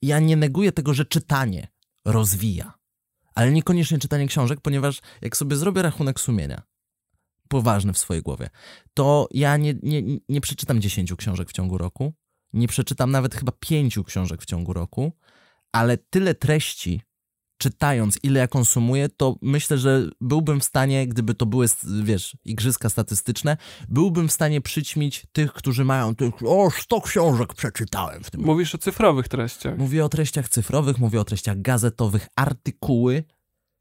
ja 0.01 0.19
nie 0.19 0.35
neguję 0.35 0.71
tego, 0.71 0.93
że 0.93 1.05
czytanie 1.05 1.67
rozwija, 2.05 2.73
ale 3.35 3.51
niekoniecznie 3.51 3.97
czytanie 3.97 4.27
książek, 4.27 4.61
ponieważ 4.61 5.01
jak 5.21 5.37
sobie 5.37 5.55
zrobię 5.55 5.81
rachunek 5.81 6.19
sumienia, 6.19 6.61
poważny 7.47 7.93
w 7.93 7.97
swojej 7.97 8.23
głowie, 8.23 8.49
to 8.93 9.27
ja 9.31 9.57
nie, 9.57 9.73
nie, 9.83 10.01
nie 10.29 10.41
przeczytam 10.41 10.81
10 10.81 11.13
książek 11.13 11.49
w 11.49 11.53
ciągu 11.53 11.77
roku, 11.77 12.13
nie 12.53 12.67
przeczytam 12.67 13.11
nawet 13.11 13.35
chyba 13.35 13.51
pięciu 13.59 14.03
książek 14.03 14.41
w 14.41 14.45
ciągu 14.45 14.73
roku, 14.73 15.11
ale 15.71 15.97
tyle 15.97 16.35
treści 16.35 17.01
czytając, 17.59 18.19
ile 18.23 18.39
ja 18.39 18.47
konsumuję, 18.47 19.09
to 19.09 19.35
myślę, 19.41 19.77
że 19.77 20.09
byłbym 20.21 20.59
w 20.59 20.63
stanie, 20.63 21.07
gdyby 21.07 21.33
to 21.33 21.45
były, 21.45 21.65
wiesz, 22.03 22.37
igrzyska 22.45 22.89
statystyczne, 22.89 23.57
byłbym 23.89 24.27
w 24.27 24.31
stanie 24.31 24.61
przyćmić 24.61 25.27
tych, 25.31 25.53
którzy 25.53 25.85
mają 25.85 26.15
tych, 26.15 26.33
o, 26.45 26.71
100 26.71 27.01
książek 27.01 27.53
przeczytałem 27.53 28.23
w 28.23 28.31
tym. 28.31 28.41
Mówisz 28.41 28.75
o 28.75 28.77
cyfrowych 28.77 29.27
treściach. 29.27 29.77
Mówię 29.77 30.05
o 30.05 30.09
treściach 30.09 30.49
cyfrowych, 30.49 30.99
mówię 30.99 31.21
o 31.21 31.25
treściach 31.25 31.61
gazetowych, 31.61 32.27
artykuły 32.35 33.23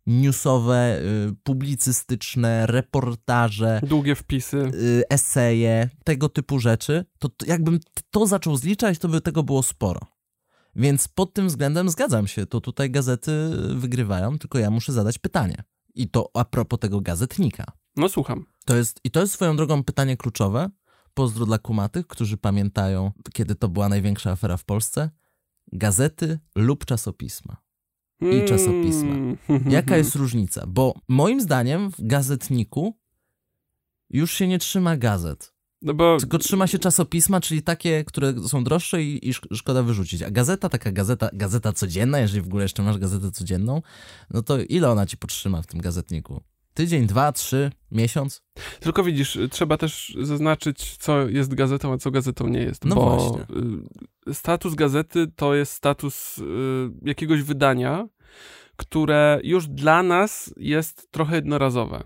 newsowe, 0.07 1.01
y, 1.01 1.35
publicystyczne, 1.43 2.67
reportaże, 2.67 3.81
Długie 3.83 4.15
wpisy. 4.15 4.57
y, 4.57 5.03
eseje, 5.11 5.89
tego 6.05 6.29
typu 6.29 6.59
rzeczy, 6.59 7.05
to 7.19 7.29
jakbym 7.47 7.81
to 8.11 8.27
zaczął 8.27 8.57
zliczać, 8.57 8.99
to 8.99 9.09
by 9.09 9.21
tego 9.21 9.43
było 9.43 9.63
sporo. 9.63 10.01
Więc 10.79 11.09
pod 11.09 11.35
tym 11.35 11.49
względem 11.49 11.89
zgadzam 11.91 12.27
się, 12.27 12.47
to 12.47 12.61
tutaj 12.61 12.91
gazety 12.91 13.51
wygrywają, 13.75 14.39
tylko 14.39 14.59
ja 14.59 14.71
muszę 14.71 14.93
zadać 14.93 15.19
pytanie. 15.19 15.63
I 15.95 16.11
to 16.11 16.31
a 16.35 16.45
propos 16.45 16.79
tego 16.79 17.01
gazetnika. 17.01 17.65
No 17.97 18.09
słucham. 18.09 18.47
To 18.65 18.77
jest, 18.77 19.01
I 19.05 19.11
to 19.11 19.21
jest 19.21 19.33
swoją 19.33 19.57
drogą 19.57 19.85
pytanie 19.85 20.17
kluczowe. 20.17 20.71
Pozdro 21.15 21.47
dla 21.47 21.59
kumatych, 21.59 22.07
którzy 22.07 22.37
pamiętają, 22.37 23.13
kiedy 23.33 23.55
to 23.55 23.69
była 23.69 23.89
największa 23.89 24.31
afera 24.31 24.57
w 24.57 24.65
Polsce. 24.65 25.11
Gazety 25.73 26.39
lub 26.55 26.85
czasopisma. 26.85 27.57
I 28.21 28.45
czasopisma. 28.45 29.15
Mm. 29.15 29.71
Jaka 29.71 29.97
jest 29.97 30.15
różnica? 30.15 30.67
Bo 30.67 30.95
moim 31.09 31.41
zdaniem 31.41 31.91
w 31.91 32.07
gazetniku 32.07 32.99
już 34.11 34.33
się 34.33 34.49
nie 34.49 34.59
trzyma 34.59 34.97
gazet. 34.97 35.55
No 35.83 35.95
bo 35.95 36.17
Tylko 36.21 36.39
trzyma 36.39 36.67
się 36.67 36.79
czasopisma, 36.79 37.41
czyli 37.41 37.63
takie, 37.63 38.05
które 38.05 38.35
są 38.49 38.65
droższe 38.65 39.03
i, 39.03 39.29
i 39.29 39.33
szk- 39.33 39.57
szkoda 39.57 39.83
wyrzucić. 39.83 40.23
A 40.23 40.31
gazeta, 40.31 40.69
taka 40.69 40.93
gazeta, 40.93 41.31
gazeta 41.33 41.73
codzienna, 41.73 42.19
jeżeli 42.19 42.43
w 42.43 42.47
ogóle 42.47 42.63
jeszcze 42.65 42.83
masz 42.83 42.99
gazetę 42.99 43.31
codzienną, 43.31 43.83
no 44.31 44.43
to 44.43 44.59
ile 44.61 44.91
ona 44.91 45.07
ci 45.07 45.17
potrzyma 45.17 45.63
w 45.63 45.67
tym 45.67 45.81
gazetniku? 45.81 46.43
Tydzień, 46.75 47.07
dwa, 47.07 47.33
trzy, 47.33 47.71
miesiąc? 47.91 48.43
Tylko 48.81 49.05
widzisz, 49.05 49.39
trzeba 49.51 49.77
też 49.77 50.17
zaznaczyć, 50.23 50.97
co 50.97 51.29
jest 51.29 51.55
gazetą, 51.55 51.93
a 51.93 51.99
co 51.99 52.11
gazetą 52.11 52.49
nie 52.49 52.61
jest. 52.61 52.85
No 52.85 52.95
bo 52.95 53.17
właśnie. 53.17 53.47
y, 54.29 54.35
status 54.35 54.75
gazety 54.75 55.27
to 55.37 55.55
jest 55.55 55.73
status 55.73 56.39
y, 56.39 56.43
jakiegoś 57.03 57.43
wydania, 57.43 58.09
które 58.77 59.41
już 59.45 59.67
dla 59.67 60.03
nas 60.03 60.55
jest 60.57 61.11
trochę 61.11 61.35
jednorazowe. 61.37 62.03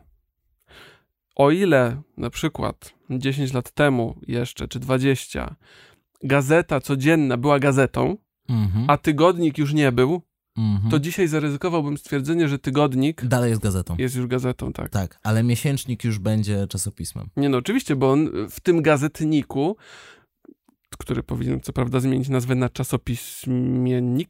o 1.37 1.51
ile 1.51 2.03
na 2.17 2.31
przykład 2.31 2.95
10 3.19 3.53
lat 3.53 3.71
temu 3.71 4.19
jeszcze, 4.27 4.69
czy 4.69 4.81
20, 4.81 5.57
gazeta 6.25 6.81
codzienna 6.81 7.37
była 7.37 7.59
gazetą, 7.59 8.17
Mhm. 8.49 8.85
a 8.89 8.97
tygodnik 8.97 9.59
już 9.59 9.73
nie 9.73 9.93
był, 9.93 10.23
mhm. 10.59 10.91
to 10.91 10.99
dzisiaj 10.99 11.29
zaryzykowałbym 11.29 11.99
stwierdzenie, 11.99 12.49
że 12.49 12.59
tygodnik 12.59 13.25
Dalej 13.25 13.51
jest 13.51 13.63
gazetą. 13.63 13.97
jest 13.99 14.17
już 14.17 14.27
gazetą, 14.27 14.73
tak. 14.73 14.91
Tak, 14.91 15.19
ale 15.23 15.43
miesięcznik 15.43 16.05
już 16.05 16.19
będzie 16.19 16.67
czasopismem. 16.67 17.29
Nie 17.37 17.49
no, 17.49 17.59
oczywiście, 17.59 17.97
bo 17.97 18.13
on 18.13 18.31
w 18.51 18.61
tym 18.61 18.83
gazetniku, 18.83 19.77
który 20.99 21.23
powinien 21.23 21.61
co 21.61 21.73
prawda 21.73 22.01
zmienić 22.01 22.29
nazwę 22.29 22.55
na 22.55 22.69
czasopismiennik, 22.69 24.29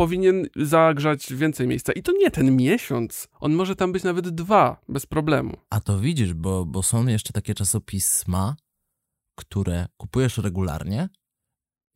powinien 0.00 0.46
zagrzać 0.56 1.32
więcej 1.32 1.66
miejsca. 1.66 1.92
I 1.92 2.02
to 2.02 2.12
nie 2.12 2.30
ten 2.30 2.56
miesiąc. 2.56 3.28
On 3.40 3.52
może 3.52 3.76
tam 3.76 3.92
być 3.92 4.02
nawet 4.02 4.28
dwa, 4.28 4.80
bez 4.88 5.06
problemu. 5.06 5.56
A 5.70 5.80
to 5.80 6.00
widzisz, 6.00 6.34
bo, 6.34 6.66
bo 6.66 6.82
są 6.82 7.06
jeszcze 7.06 7.32
takie 7.32 7.54
czasopisma, 7.54 8.56
które 9.34 9.86
kupujesz 9.96 10.38
regularnie 10.38 11.08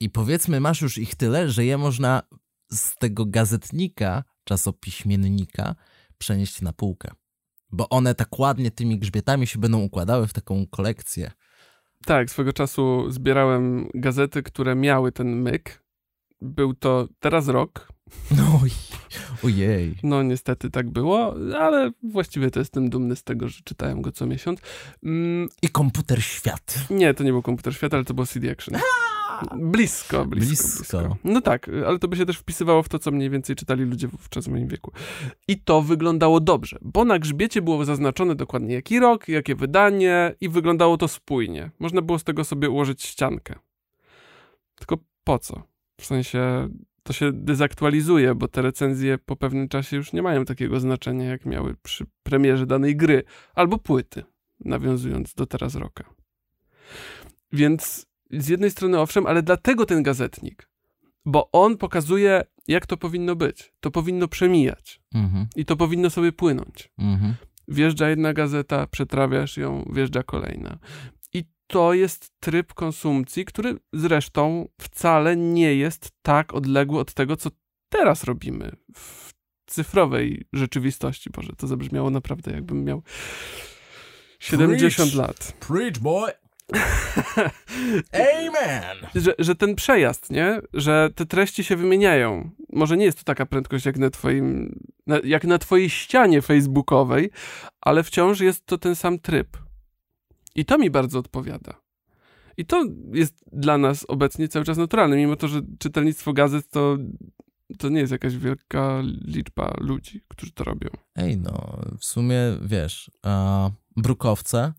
i 0.01 0.11
powiedzmy 0.11 0.61
masz 0.61 0.83
już 0.83 0.99
ich 0.99 1.15
tyle, 1.15 1.51
że 1.51 1.65
je 1.65 1.79
można 1.79 2.23
z 2.71 2.95
tego 2.95 3.27
gazetnika, 3.27 4.25
czasopiśmiennika 4.45 5.75
przenieść 6.19 6.63
na 6.63 6.73
półkę. 6.73 7.11
Bo 7.73 7.89
one 7.89 8.15
tak 8.15 8.39
ładnie 8.39 8.71
tymi 8.71 8.99
grzbietami 8.99 9.47
się 9.47 9.59
będą 9.59 9.83
układały 9.83 10.27
w 10.27 10.33
taką 10.33 10.67
kolekcję. 10.67 11.31
Tak, 12.07 12.31
swego 12.31 12.53
czasu 12.53 13.11
zbierałem 13.11 13.89
gazety, 13.95 14.43
które 14.43 14.75
miały 14.75 15.13
ten 15.13 15.43
myk. 15.43 15.85
Był 16.41 16.75
to 16.75 17.09
teraz 17.21 17.49
rok. 17.49 17.94
No 18.37 18.61
oj, 18.63 18.71
ojej. 19.45 19.95
No 20.03 20.23
niestety 20.23 20.71
tak 20.71 20.91
było, 20.91 21.35
ale 21.59 21.93
właściwie 22.03 22.51
to 22.51 22.59
jestem 22.59 22.91
dumny 22.91 23.17
z 23.17 23.25
tego, 23.25 23.49
że 23.49 23.61
czytałem 23.65 24.03
go 24.03 24.13
co 24.13 24.27
miesiąc. 24.27 24.61
Mm, 25.05 25.49
I 25.63 25.69
komputer 25.69 26.23
świat. 26.23 26.79
Nie, 26.91 27.15
to 27.15 27.25
nie 27.25 27.33
był 27.33 27.43
komputer 27.43 27.75
świata, 27.75 27.97
ale 27.97 28.05
to 28.05 28.15
było 28.15 28.27
CD 28.27 28.51
Action. 28.51 28.81
Blisko, 29.57 30.27
blisko, 30.27 30.27
Blisko. 30.27 30.99
blisko. 30.99 31.17
No 31.25 31.41
tak, 31.41 31.71
ale 31.87 31.99
to 31.99 32.09
by 32.09 32.17
się 32.17 32.27
też 32.27 32.39
wpisywało 32.39 32.83
w 32.83 32.89
to, 32.89 32.99
co 32.99 33.11
mniej 33.11 33.31
więcej 33.31 33.57
czytali 33.57 33.85
ludzie 33.85 34.09
wówczas 34.09 34.45
w 34.45 34.49
moim 34.49 34.69
wieku. 34.69 34.93
I 35.49 35.61
to 35.61 35.83
wyglądało 35.83 36.41
dobrze, 36.41 36.79
bo 36.83 37.05
na 37.05 37.19
grzbiecie 37.19 37.63
było 37.63 37.85
zaznaczone 37.85 38.35
dokładnie 38.35 38.75
jaki 38.75 39.01
rok, 39.01 39.29
jakie 39.29 39.55
wydanie 39.55 40.35
i 40.41 40.49
wyglądało 40.49 40.97
to 40.97 41.09
spójnie. 41.09 41.71
Można 41.79 42.03
było 42.03 42.19
z 42.19 42.25
tego 42.25 42.45
sobie 42.45 42.71
ułożyć 42.71 43.03
ściankę. 43.03 43.55
Tylko 44.75 44.97
po 45.25 45.39
co? 45.39 45.63
W 46.01 46.07
sensie 46.07 46.69
to 47.05 47.13
się 47.13 47.33
dezaktualizuje, 47.33 48.35
bo 48.35 48.49
te 48.49 48.63
recenzje 48.63 49.19
po 49.19 49.37
pewnym 49.37 49.69
czasie 49.69 49.97
już 49.97 50.13
nie 50.13 50.23
mają 50.23 50.45
takiego 50.45 50.81
znaczenia, 50.81 51.25
jak 51.25 51.47
miały 51.47 51.75
przy 51.83 52.07
premierze 52.23 52.67
danej 52.67 52.97
gry 52.97 53.23
albo 53.55 53.79
płyty, 53.79 54.25
nawiązując 54.61 55.35
do 55.35 55.47
teraz 55.47 55.75
roka. 55.75 56.05
Więc 57.53 58.07
z 58.31 58.49
jednej 58.49 58.71
strony 58.71 59.01
owszem, 59.01 59.27
ale 59.27 59.43
dlatego 59.43 59.87
ten 59.87 60.03
gazetnik, 60.03 60.69
bo 61.27 61.51
on 61.53 61.77
pokazuje, 61.77 62.43
jak 62.69 62.87
to 62.87 62.97
powinno 62.97 63.37
być. 63.37 63.73
To 63.81 63.91
powinno 63.91 64.29
przemijać 64.29 65.01
Mhm, 65.15 65.47
i 65.57 65.65
to 65.65 65.77
powinno 65.77 66.11
sobie 66.11 66.33
płynąć. 66.33 66.91
mhm. 66.99 67.35
Wjeżdża 67.69 68.09
jedna 68.09 68.33
gazeta, 68.33 68.87
przetrawiasz 68.87 69.57
ją, 69.57 69.91
wjeżdża 69.93 70.23
kolejna. 70.23 70.79
To 71.67 71.95
jest 71.95 72.31
tryb 72.41 72.75
konsumpcji, 72.75 73.45
który 73.45 73.77
zresztą 73.93 74.69
wcale 74.81 75.37
nie 75.37 75.75
jest 75.75 76.11
tak 76.23 76.55
odległy 76.55 77.01
od 77.01 77.15
tego, 77.15 77.37
co 77.37 77.51
teraz 77.89 78.25
robimy 78.25 78.73
w 78.97 79.35
cyfrowej 79.67 80.45
rzeczywistości. 80.53 81.31
Boże, 81.31 81.53
to 81.57 81.67
zabrzmiało 81.67 82.11
naprawdę, 82.11 82.53
jakbym 82.53 82.85
miał 82.85 83.03
70 84.39 85.13
Preach. 85.13 85.29
lat. 85.29 85.53
Preach, 85.61 85.99
boy. 85.99 86.33
Amen. 88.13 88.97
że, 89.15 89.35
że 89.39 89.55
ten 89.55 89.75
przejazd, 89.75 90.31
nie? 90.31 90.61
Że 90.75 91.11
te 91.15 91.27
treści 91.27 91.65
się 91.65 91.77
wymieniają. 91.77 92.51
Może 92.73 92.97
nie 92.97 93.05
jest 93.05 93.19
to 93.19 93.25
taka 93.25 93.47
prędkość 93.47 93.87
jak 93.87 93.99
na 93.99 94.11
twoim, 94.11 94.79
jak 95.25 95.45
na 95.45 95.59
twojej 95.59 95.91
ścianie 95.91 96.43
facebookowej, 96.43 97.31
ale 97.81 98.03
wciąż 98.03 98.41
jest 98.41 98.67
to 98.67 98.79
ten 98.79 98.97
sam 98.97 99.19
tryb. 99.19 99.64
I 100.55 100.65
to 100.65 100.79
mi 100.79 100.91
bardzo 100.91 101.19
odpowiada. 101.19 101.81
I 102.57 102.65
to 102.65 102.85
jest 103.13 103.45
dla 103.53 103.79
nas 103.79 104.05
obecnie 104.09 104.49
cały 104.49 104.65
czas 104.65 104.79
naturalne, 104.79 105.17
mimo 105.17 105.37
to, 105.37 105.49
że 105.49 105.61
czytelnictwo 105.79 106.33
gazet 106.33 106.71
to, 106.71 106.97
to 107.79 107.89
nie 107.89 108.01
jest 108.01 108.13
jakaś 108.13 108.37
wielka 108.37 109.03
liczba 109.25 109.75
ludzi, 109.81 110.21
którzy 110.29 110.53
to 110.53 110.65
robią. 110.65 110.89
Ej, 111.17 111.37
no, 111.39 111.81
w 111.99 112.05
sumie 112.05 112.39
wiesz, 112.63 113.11
a, 113.23 113.71
brukowce 113.97 114.73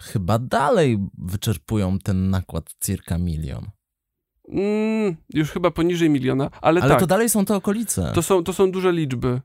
chyba 0.00 0.38
dalej 0.38 0.98
wyczerpują 1.18 1.98
ten 1.98 2.30
nakład 2.30 2.74
circa 2.84 3.18
milion. 3.18 3.70
Mm, 4.48 5.16
już 5.34 5.50
chyba 5.50 5.70
poniżej 5.70 6.10
miliona, 6.10 6.50
ale, 6.60 6.80
Ale 6.80 6.90
tak. 6.90 7.00
to 7.00 7.06
dalej 7.06 7.28
są 7.28 7.44
te 7.44 7.56
okolice. 7.56 8.12
To 8.14 8.22
są, 8.22 8.44
to 8.44 8.52
są 8.52 8.70
duże 8.70 8.92
liczby. 8.92 9.40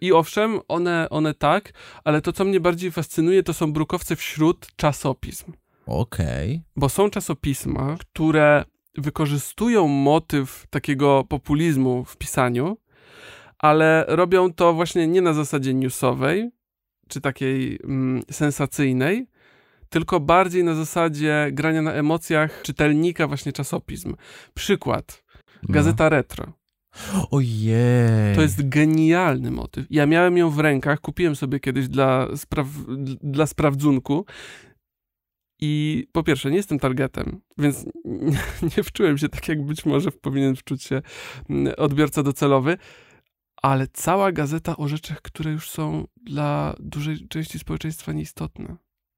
I 0.00 0.12
owszem, 0.12 0.60
one, 0.68 1.08
one 1.10 1.34
tak, 1.34 1.72
ale 2.04 2.20
to, 2.20 2.32
co 2.32 2.44
mnie 2.44 2.60
bardziej 2.60 2.90
fascynuje, 2.90 3.42
to 3.42 3.54
są 3.54 3.72
brukowce 3.72 4.16
wśród 4.16 4.76
czasopism. 4.76 5.52
Okej. 5.86 6.62
Bo 6.76 6.88
są 6.88 7.10
czasopisma, 7.10 7.96
które 8.00 8.64
wykorzystują 8.98 9.88
motyw 9.88 10.66
takiego 10.70 11.24
populizmu 11.28 12.04
w 12.04 12.16
pisaniu, 12.16 12.76
ale 13.58 14.04
robią 14.08 14.52
to 14.52 14.72
właśnie 14.72 15.06
nie 15.06 15.22
na 15.22 15.32
zasadzie 15.32 15.74
newsowej, 15.74 16.50
czy 17.08 17.20
takiej 17.20 17.78
mm, 17.84 18.22
sensacyjnej, 18.30 19.26
tylko 19.88 20.20
bardziej 20.20 20.64
na 20.64 20.74
zasadzie 20.74 21.48
grania 21.52 21.82
na 21.82 21.92
emocjach 21.92 22.62
czytelnika 22.62 23.26
właśnie 23.26 23.52
czasopism. 23.52 24.14
Przykład. 24.54 25.24
No. 25.62 25.74
Gazeta 25.74 26.08
Retro. 26.08 26.52
Ojej. 27.30 28.34
To 28.34 28.42
jest 28.42 28.68
genialny 28.68 29.50
motyw. 29.50 29.86
Ja 29.90 30.06
miałem 30.06 30.36
ją 30.36 30.50
w 30.50 30.58
rękach, 30.58 31.00
kupiłem 31.00 31.36
sobie 31.36 31.60
kiedyś 31.60 31.88
dla, 31.88 32.36
spraw, 32.36 32.66
dla 33.22 33.46
sprawdzunku. 33.46 34.26
I 35.60 36.06
po 36.12 36.22
pierwsze, 36.22 36.50
nie 36.50 36.56
jestem 36.56 36.78
targetem, 36.78 37.40
więc 37.58 37.84
nie, 38.76 38.82
wczułem 38.82 39.18
się 39.18 39.28
tak, 39.28 39.48
jak 39.48 39.66
być 39.66 39.86
może 39.86 40.10
powinien 40.10 40.56
wczuć 40.56 40.82
się 40.82 41.02
mm, 41.50 41.74
odbiorca 41.76 42.22
docelowy, 42.22 42.78
ale 43.62 43.86
cała 43.92 44.32
gazeta 44.32 44.76
o 44.76 44.88
rzeczach, 44.88 45.22
które 45.22 45.50
już 45.52 45.70
są 45.70 46.06
dla 46.22 46.74
dużej 46.78 47.28
części 47.28 47.58
społeczeństwa 47.58 48.12
nieistotne. 48.12 48.76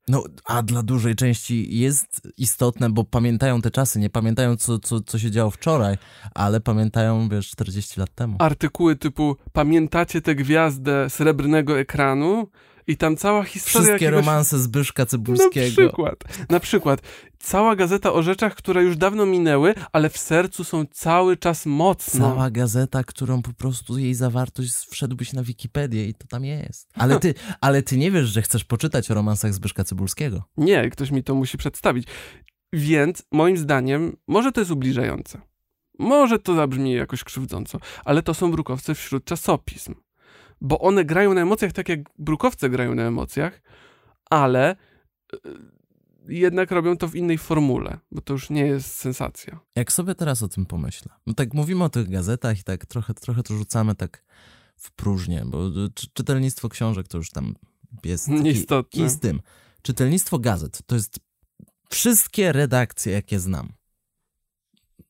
No, 0.09 0.25
a 0.45 0.63
dla 0.63 0.83
dużej 0.83 1.15
części 1.15 1.79
jest 1.79 2.29
istotne, 2.39 2.91
bo 2.91 3.05
pamiętają 3.05 3.61
te 3.61 3.71
czasy, 3.71 3.99
nie 3.99 4.11
pamiętają, 4.11 4.57
co, 4.57 4.79
co, 4.79 5.01
co 5.01 5.19
się 5.19 5.31
działo 5.31 5.51
wczoraj, 5.51 5.97
ale 6.35 6.61
pamiętają, 6.61 7.29
wiesz, 7.29 7.51
40 7.51 8.01
lat 8.01 8.15
temu. 8.15 8.37
Artykuły 8.39 8.97
typu 8.97 9.37
Pamiętacie 9.53 10.23
tę 10.23 10.35
gwiazdę 10.35 11.11
srebrnego 11.11 11.79
ekranu? 11.79 12.49
I 12.87 12.97
tam 12.97 13.17
cała 13.17 13.45
historia 13.45 13.87
Wszystkie 13.87 13.93
jakiegoś... 14.05 14.27
romanse 14.27 14.59
Zbyszka 14.59 15.03
Na 15.03 15.07
Cybulskiego. 15.07 15.71
przykład, 15.71 16.25
na 16.51 16.61
przykład, 16.61 17.01
cała 17.39 17.77
gazeta 17.77 18.13
o 18.13 18.23
rzeczach, 18.23 18.55
które 18.55 18.83
już 18.83 18.97
dawno 18.97 19.27
minęły, 19.27 19.75
ale 19.93 20.11
w 20.11 20.19
sercu 20.19 20.65
są 20.65 20.85
cały 20.91 21.37
czas 21.37 21.67
mocno. 21.67 22.29
Cała 22.31 22.51
gazeta, 22.51 23.05
którą 23.05 23.43
po 23.43 23.53
prostu 23.53 23.99
jej 23.99 24.15
zawartość 24.15 24.73
wszedłbyś 24.91 25.33
na 25.33 25.43
Wikipedię 25.43 26.07
i 26.09 26.15
to 26.15 26.27
tam 26.27 26.45
jest. 26.45 26.89
Ale 26.95 27.21
ty, 27.21 27.35
ale 27.61 27.83
ty 27.83 27.97
nie 27.97 28.11
wiesz, 28.11 28.29
że 28.29 28.43
chcesz 28.43 28.65
poczytać 28.65 29.11
o 29.11 29.15
romansach 29.15 29.55
Zbyszka 29.55 29.85
Cybulskiego. 29.85 30.43
Nie, 30.57 30.91
ktoś 30.91 31.11
mi 31.11 31.23
to 31.23 31.35
musi 31.35 31.59
przedstawić. 31.59 32.07
Więc 32.73 33.23
moim 33.33 33.57
zdaniem, 33.57 34.17
może 34.29 34.53
to 34.53 34.61
jest 34.61 34.71
ubliżające. 34.71 35.41
Może 35.99 36.39
to 36.39 36.55
zabrzmi 36.55 36.93
jakoś 36.93 37.25
krzywdząco, 37.25 37.79
ale 38.05 38.23
to 38.23 38.35
są 38.35 38.51
brukowce 38.51 38.95
wśród 38.95 39.25
czasopism. 39.25 39.95
Bo 40.65 40.79
one 40.79 41.05
grają 41.05 41.35
na 41.35 41.41
emocjach 41.41 41.73
tak 41.73 41.89
jak 41.89 42.01
brukowce 42.19 42.71
grają 42.71 42.95
na 42.95 43.03
emocjach, 43.03 43.63
ale 44.31 44.77
y, 45.35 45.39
jednak 46.29 46.71
robią 46.71 46.97
to 46.97 47.09
w 47.09 47.15
innej 47.17 47.39
formule, 47.39 47.99
bo 48.11 48.21
to 48.21 48.33
już 48.33 48.51
nie 48.51 48.67
jest 48.67 48.95
sensacja. 48.95 49.61
Jak 49.77 49.93
sobie 49.93 50.15
teraz 50.15 50.43
o 50.43 50.49
tym 50.49 50.67
pomyślę, 50.67 51.13
no 51.27 51.35
tak 51.35 51.55
mówimy 51.55 51.85
o 51.85 51.89
tych 51.89 52.11
gazetach 52.11 52.61
i 52.61 52.63
tak 52.63 52.87
trochę, 52.87 53.15
trochę 53.15 53.43
to 53.43 53.55
rzucamy 53.55 53.95
tak 53.95 54.25
w 54.77 54.93
próżnię, 54.93 55.43
bo 55.47 55.71
czy, 55.95 56.07
czytelnictwo 56.13 56.69
książek 56.69 57.09
to 57.09 57.19
już 57.19 57.31
tam 57.31 57.55
jest 58.05 58.29
Nieistotne. 58.29 58.91
kij 59.01 59.11
z 59.11 59.19
tym. 59.19 59.41
Czytelnictwo 59.83 60.39
gazet 60.39 60.83
to 60.87 60.95
jest 60.95 61.21
wszystkie 61.91 62.53
redakcje, 62.53 63.13
jakie 63.13 63.41
znam. 63.41 63.73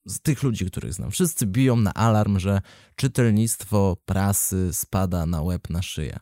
Z 0.06 0.20
tych 0.20 0.42
ludzi, 0.42 0.66
których 0.66 0.92
znam. 0.92 1.10
Wszyscy 1.10 1.46
biją 1.46 1.76
na 1.76 1.94
alarm, 1.94 2.38
że 2.38 2.60
czytelnictwo 2.96 3.96
prasy 4.04 4.72
spada 4.72 5.26
na 5.26 5.42
łeb 5.42 5.70
na 5.70 5.82
szyję. 5.82 6.18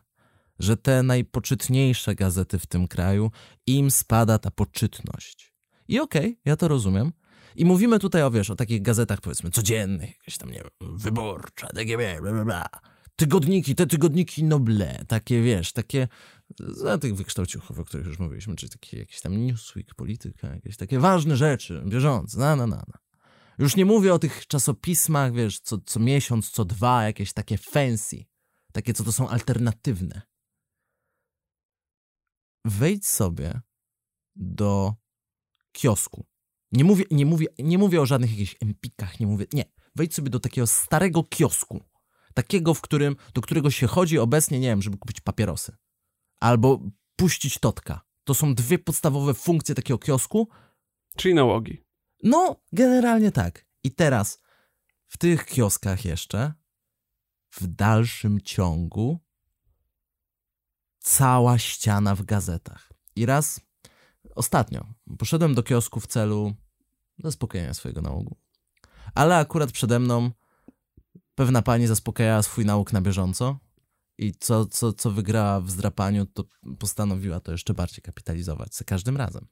Że 0.59 0.77
te 0.77 1.03
najpoczytniejsze 1.03 2.15
gazety 2.15 2.59
w 2.59 2.67
tym 2.67 2.87
kraju, 2.87 3.31
im 3.67 3.91
spada 3.91 4.37
ta 4.39 4.51
poczytność. 4.51 5.53
I 5.87 5.99
okej, 5.99 6.39
ja 6.45 6.55
to 6.55 6.67
rozumiem. 6.67 7.11
I 7.55 7.65
mówimy 7.65 7.99
tutaj 7.99 8.23
o, 8.23 8.31
wiesz, 8.31 8.49
o 8.49 8.55
takich 8.55 8.81
gazetach, 8.81 9.21
powiedzmy, 9.21 9.51
codziennych, 9.51 10.09
jakieś 10.09 10.37
tam, 10.37 10.51
nie 10.51 10.57
wiem, 10.57 10.97
wyborcza, 10.97 11.67
DGB, 11.67 12.21
bla, 12.21 12.31
bla, 12.31 12.45
bla. 12.45 12.65
Tygodniki, 13.15 13.75
te 13.75 13.87
tygodniki 13.87 14.43
noble, 14.43 15.05
takie, 15.07 15.41
wiesz, 15.41 15.73
takie 15.73 16.07
za 16.59 16.97
tych 16.97 17.15
wykształciuchów, 17.15 17.79
o 17.79 17.85
których 17.85 18.07
już 18.07 18.19
mówiliśmy, 18.19 18.55
czyli 18.55 18.69
taki 18.69 18.97
jakiś 18.97 19.21
tam 19.21 19.45
Newsweek, 19.45 19.95
polityka, 19.95 20.47
jakieś 20.47 20.77
takie 20.77 20.99
ważne 20.99 21.37
rzeczy, 21.37 21.83
bieżące, 21.85 22.39
na, 22.39 22.55
na, 22.55 22.67
na, 22.67 22.75
na. 22.75 22.97
Już 23.59 23.75
nie 23.75 23.85
mówię 23.85 24.13
o 24.13 24.19
tych 24.19 24.47
czasopismach, 24.47 25.33
wiesz, 25.33 25.59
co, 25.59 25.77
co 25.77 25.99
miesiąc, 25.99 26.51
co 26.51 26.65
dwa, 26.65 27.03
jakieś 27.03 27.33
takie 27.33 27.57
fancy, 27.57 28.25
takie, 28.73 28.93
co 28.93 29.03
to 29.03 29.11
są 29.11 29.29
alternatywne. 29.29 30.21
Wejdź 32.65 33.07
sobie 33.07 33.61
do 34.35 34.95
kiosku. 35.71 36.25
Nie 36.71 36.83
mówię, 36.83 37.05
nie 37.11 37.25
mówię, 37.25 37.47
nie 37.59 37.77
mówię 37.77 38.01
o 38.01 38.05
żadnych 38.05 38.31
jakichś 38.31 38.55
empikach, 38.61 39.19
nie 39.19 39.27
mówię, 39.27 39.45
nie. 39.53 39.65
Wejdź 39.95 40.15
sobie 40.15 40.29
do 40.29 40.39
takiego 40.39 40.67
starego 40.67 41.23
kiosku. 41.23 41.83
Takiego, 42.33 42.73
w 42.73 42.81
którym, 42.81 43.15
do 43.33 43.41
którego 43.41 43.71
się 43.71 43.87
chodzi 43.87 44.19
obecnie, 44.19 44.59
nie 44.59 44.67
wiem, 44.67 44.81
żeby 44.81 44.97
kupić 44.97 45.21
papierosy. 45.21 45.75
Albo 46.39 46.79
puścić 47.15 47.57
totka. 47.57 48.01
To 48.23 48.33
są 48.33 48.55
dwie 48.55 48.79
podstawowe 48.79 49.33
funkcje 49.33 49.75
takiego 49.75 49.97
kiosku. 49.97 50.49
Czyli 51.17 51.33
nałogi. 51.33 51.83
No, 52.23 52.55
generalnie 52.73 53.31
tak. 53.31 53.65
I 53.83 53.91
teraz 53.91 54.41
w 55.07 55.17
tych 55.17 55.45
kioskach 55.45 56.05
jeszcze 56.05 56.53
w 57.51 57.67
dalszym 57.67 58.41
ciągu 58.41 59.19
cała 60.99 61.57
ściana 61.57 62.15
w 62.15 62.23
gazetach. 62.23 62.93
I 63.15 63.25
raz 63.25 63.61
ostatnio 64.35 64.85
poszedłem 65.17 65.55
do 65.55 65.63
kiosku 65.63 65.99
w 65.99 66.07
celu 66.07 66.53
zaspokojenia 67.23 67.73
swojego 67.73 68.01
nałogu. 68.01 68.37
Ale 69.15 69.37
akurat 69.37 69.71
przede 69.71 69.99
mną 69.99 70.31
pewna 71.35 71.61
pani 71.61 71.87
zaspokajała 71.87 72.43
swój 72.43 72.65
nałóg 72.65 72.93
na 72.93 73.01
bieżąco 73.01 73.59
i 74.17 74.33
co, 74.33 74.65
co, 74.65 74.93
co 74.93 75.11
wygrała 75.11 75.61
w 75.61 75.69
zdrapaniu, 75.69 76.25
to 76.25 76.43
postanowiła 76.79 77.39
to 77.39 77.51
jeszcze 77.51 77.73
bardziej 77.73 78.01
kapitalizować 78.01 78.75
za 78.75 78.85
każdym 78.85 79.17
razem. 79.17 79.47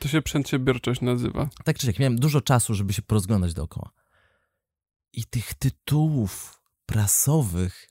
To 0.00 0.08
się 0.08 0.22
przedsiębiorczość 0.22 1.00
nazywa. 1.00 1.48
Tak 1.64 1.78
czy 1.78 1.86
siak, 1.86 1.98
miałem 1.98 2.18
dużo 2.18 2.40
czasu, 2.40 2.74
żeby 2.74 2.92
się 2.92 3.02
porozglądać 3.02 3.54
dookoła. 3.54 3.90
I 5.12 5.24
tych 5.24 5.54
tytułów 5.54 6.62
prasowych 6.86 7.88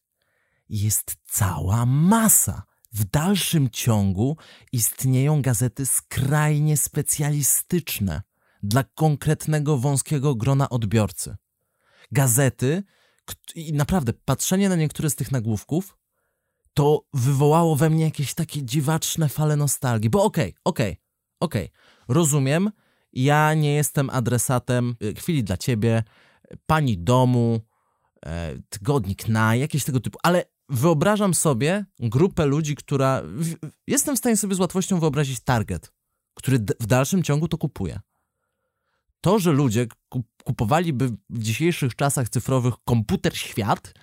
jest 0.70 1.18
cała 1.26 1.86
masa. 1.86 2.64
W 2.94 3.04
dalszym 3.04 3.70
ciągu 3.70 4.38
istnieją 4.72 5.42
gazety 5.42 5.86
skrajnie 5.86 6.78
specjalistyczne 6.78 8.22
dla 8.64 8.84
konkretnego 8.84 9.78
wąskiego 9.78 10.36
grona 10.36 10.70
odbiorcy. 10.70 11.36
Gazety, 12.12 12.84
i 13.56 13.74
naprawdę 13.74 14.14
patrzenie 14.14 14.70
na 14.70 14.76
niektóre 14.76 15.10
z 15.10 15.16
tych 15.16 15.32
nagłówków, 15.32 15.98
to 16.74 17.06
wywołało 17.14 17.76
we 17.76 17.90
mnie 17.90 18.04
jakieś 18.04 18.34
takie 18.34 18.64
dziwaczne 18.64 19.30
fale 19.30 19.56
nostalgii. 19.56 20.10
Bo 20.10 20.24
okej, 20.24 20.50
okay, 20.50 20.62
okej, 20.64 20.92
okay, 20.92 21.04
okej, 21.40 21.66
okay, 21.66 21.78
rozumiem, 22.08 22.72
ja 23.14 23.54
nie 23.54 23.74
jestem 23.74 24.10
adresatem 24.10 24.96
e, 25.02 25.14
chwili 25.14 25.44
dla 25.44 25.58
ciebie, 25.58 26.04
pani 26.66 26.98
domu, 26.98 27.60
e, 28.26 28.56
tygodnik 28.70 29.28
na, 29.28 29.56
jakieś 29.56 29.84
tego 29.84 30.00
typu, 30.00 30.20
ale 30.24 30.46
wyobrażam 30.70 31.34
sobie 31.34 31.86
grupę 32.00 32.46
ludzi, 32.46 32.76
która. 32.76 33.22
Jestem 33.88 34.16
w 34.16 34.20
stanie 34.20 34.38
sobie 34.38 34.56
z 34.56 34.60
łatwością 34.60 35.00
wyobrazić 35.00 35.40
target, 35.40 35.92
który 36.34 36.60
w 36.80 36.86
dalszym 36.86 37.24
ciągu 37.24 37.48
to 37.48 37.58
kupuje. 37.58 38.00
To, 39.22 39.40
że 39.40 39.52
ludzie 39.52 39.88
kupowaliby 40.44 41.10
w 41.30 41.40
dzisiejszych 41.40 41.96
czasach 41.96 42.30
cyfrowych 42.30 42.74
komputer 42.86 43.38
świat, 43.38 43.94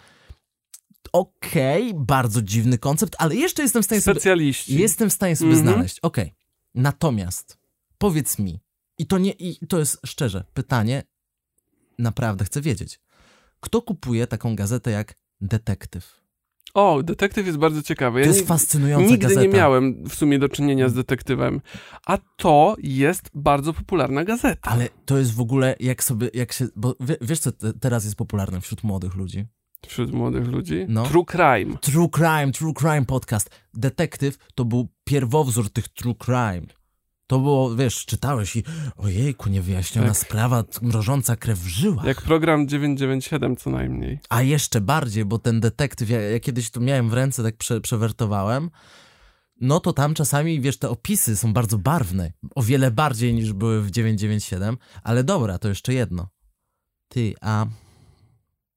okej, 1.12 1.90
okay, 1.90 2.04
bardzo 2.04 2.42
dziwny 2.42 2.78
koncept, 2.78 3.16
ale 3.18 3.36
jeszcze 3.36 3.62
jestem 3.62 3.82
w 3.82 3.84
stanie 3.84 4.00
Specjaliści. 4.00 4.72
sobie. 4.72 4.82
Jestem 4.82 5.10
w 5.10 5.12
stanie 5.12 5.36
sobie 5.36 5.52
mm 5.52 5.64
-hmm. 5.64 5.72
znaleźć. 5.72 5.98
Okej. 6.00 6.24
Okay. 6.24 6.36
Natomiast 6.74 7.63
powiedz 8.04 8.38
mi, 8.38 8.60
i 8.98 9.06
to 9.06 9.18
nie, 9.18 9.30
i 9.30 9.66
to 9.66 9.78
jest 9.78 10.00
szczerze 10.06 10.44
pytanie, 10.54 11.02
naprawdę 11.98 12.44
chcę 12.44 12.60
wiedzieć. 12.60 13.00
Kto 13.60 13.82
kupuje 13.82 14.26
taką 14.26 14.56
gazetę 14.56 14.90
jak 14.90 15.14
Detektyw? 15.40 16.20
O, 16.74 17.02
detektyw 17.02 17.46
jest 17.46 17.58
bardzo 17.58 17.82
ciekawy. 17.82 18.20
Ja 18.20 18.26
to 18.26 18.32
jest 18.32 18.46
fascynująca 18.48 19.10
Nigdy 19.10 19.18
gazeta. 19.26 19.42
nie 19.42 19.48
miałem 19.48 20.04
w 20.08 20.14
sumie 20.14 20.38
do 20.38 20.48
czynienia 20.48 20.88
z 20.88 20.94
detektywem, 20.94 21.60
a 22.06 22.18
to 22.36 22.76
jest 22.78 23.30
bardzo 23.34 23.72
popularna 23.72 24.24
gazeta. 24.24 24.70
Ale 24.70 24.88
to 25.04 25.18
jest 25.18 25.34
w 25.34 25.40
ogóle, 25.40 25.76
jak 25.80 26.04
sobie, 26.04 26.30
jak 26.34 26.52
się, 26.52 26.66
bo 26.76 26.96
wiesz 27.20 27.38
co 27.38 27.50
teraz 27.80 28.04
jest 28.04 28.16
popularne 28.16 28.60
wśród 28.60 28.84
młodych 28.84 29.14
ludzi? 29.14 29.46
Wśród 29.86 30.12
młodych 30.12 30.46
ludzi? 30.46 30.86
No. 30.88 31.06
True 31.06 31.24
Crime. 31.24 31.78
True 31.78 32.08
Crime, 32.08 32.52
True 32.52 32.74
Crime 32.74 33.04
podcast. 33.04 33.50
Detektyw 33.74 34.38
to 34.54 34.64
był 34.64 34.88
pierwowzór 35.04 35.70
tych 35.70 35.88
True 35.88 36.14
Crime. 36.14 36.66
To 37.26 37.38
było, 37.38 37.76
wiesz, 37.76 38.06
czytałeś 38.06 38.56
i 38.56 38.62
ojejku, 38.96 39.48
niewyjaśniona 39.48 40.08
tak. 40.08 40.16
sprawa, 40.16 40.64
mrożąca 40.82 41.36
krew 41.36 41.58
w 41.58 41.66
żyłach. 41.66 42.04
Jak 42.04 42.22
program 42.22 42.68
997 42.68 43.56
co 43.56 43.70
najmniej. 43.70 44.18
A 44.28 44.42
jeszcze 44.42 44.80
bardziej, 44.80 45.24
bo 45.24 45.38
ten 45.38 45.60
detektyw, 45.60 46.10
ja, 46.10 46.20
ja 46.20 46.40
kiedyś 46.40 46.70
to 46.70 46.80
miałem 46.80 47.10
w 47.10 47.12
ręce, 47.12 47.42
tak 47.42 47.56
prze, 47.56 47.80
przewertowałem, 47.80 48.70
no 49.60 49.80
to 49.80 49.92
tam 49.92 50.14
czasami, 50.14 50.60
wiesz, 50.60 50.78
te 50.78 50.90
opisy 50.90 51.36
są 51.36 51.52
bardzo 51.52 51.78
barwne. 51.78 52.32
O 52.54 52.62
wiele 52.62 52.90
bardziej 52.90 53.34
niż 53.34 53.52
były 53.52 53.82
w 53.82 53.90
997, 53.90 54.76
ale 55.02 55.24
dobra, 55.24 55.58
to 55.58 55.68
jeszcze 55.68 55.94
jedno. 55.94 56.28
Ty, 57.08 57.34
a... 57.40 57.66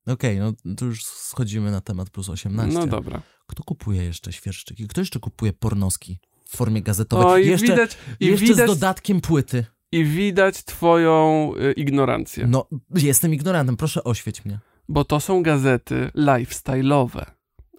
Okej, 0.07 0.41
okay, 0.41 0.55
no 0.65 0.75
to 0.75 0.86
już 0.86 1.05
schodzimy 1.05 1.71
na 1.71 1.81
temat 1.81 2.10
plus 2.10 2.29
18. 2.29 2.79
No 2.79 2.88
dobra. 2.88 3.21
Kto 3.47 3.63
kupuje 3.63 4.03
jeszcze 4.03 4.33
świerszczyki? 4.33 4.88
Kto 4.88 5.01
jeszcze 5.01 5.19
kupuje 5.19 5.53
pornoski? 5.53 6.19
W 6.47 6.57
formie 6.57 6.81
gazetowej. 6.81 7.27
O, 7.27 7.38
i 7.38 7.47
jeszcze 7.47 7.67
widać, 7.67 7.97
i 8.19 8.25
jeszcze 8.25 8.45
widać, 8.45 8.65
z 8.65 8.73
dodatkiem 8.73 9.21
płyty. 9.21 9.65
I 9.91 10.05
widać 10.05 10.63
twoją 10.63 11.51
y, 11.62 11.71
ignorancję. 11.71 12.47
No, 12.47 12.67
jestem 12.95 13.33
ignorantem, 13.33 13.77
proszę 13.77 14.03
oświeć 14.03 14.45
mnie. 14.45 14.60
Bo 14.89 15.05
to 15.05 15.19
są 15.19 15.43
gazety 15.43 16.12
lifestyle'owe, 16.15 17.25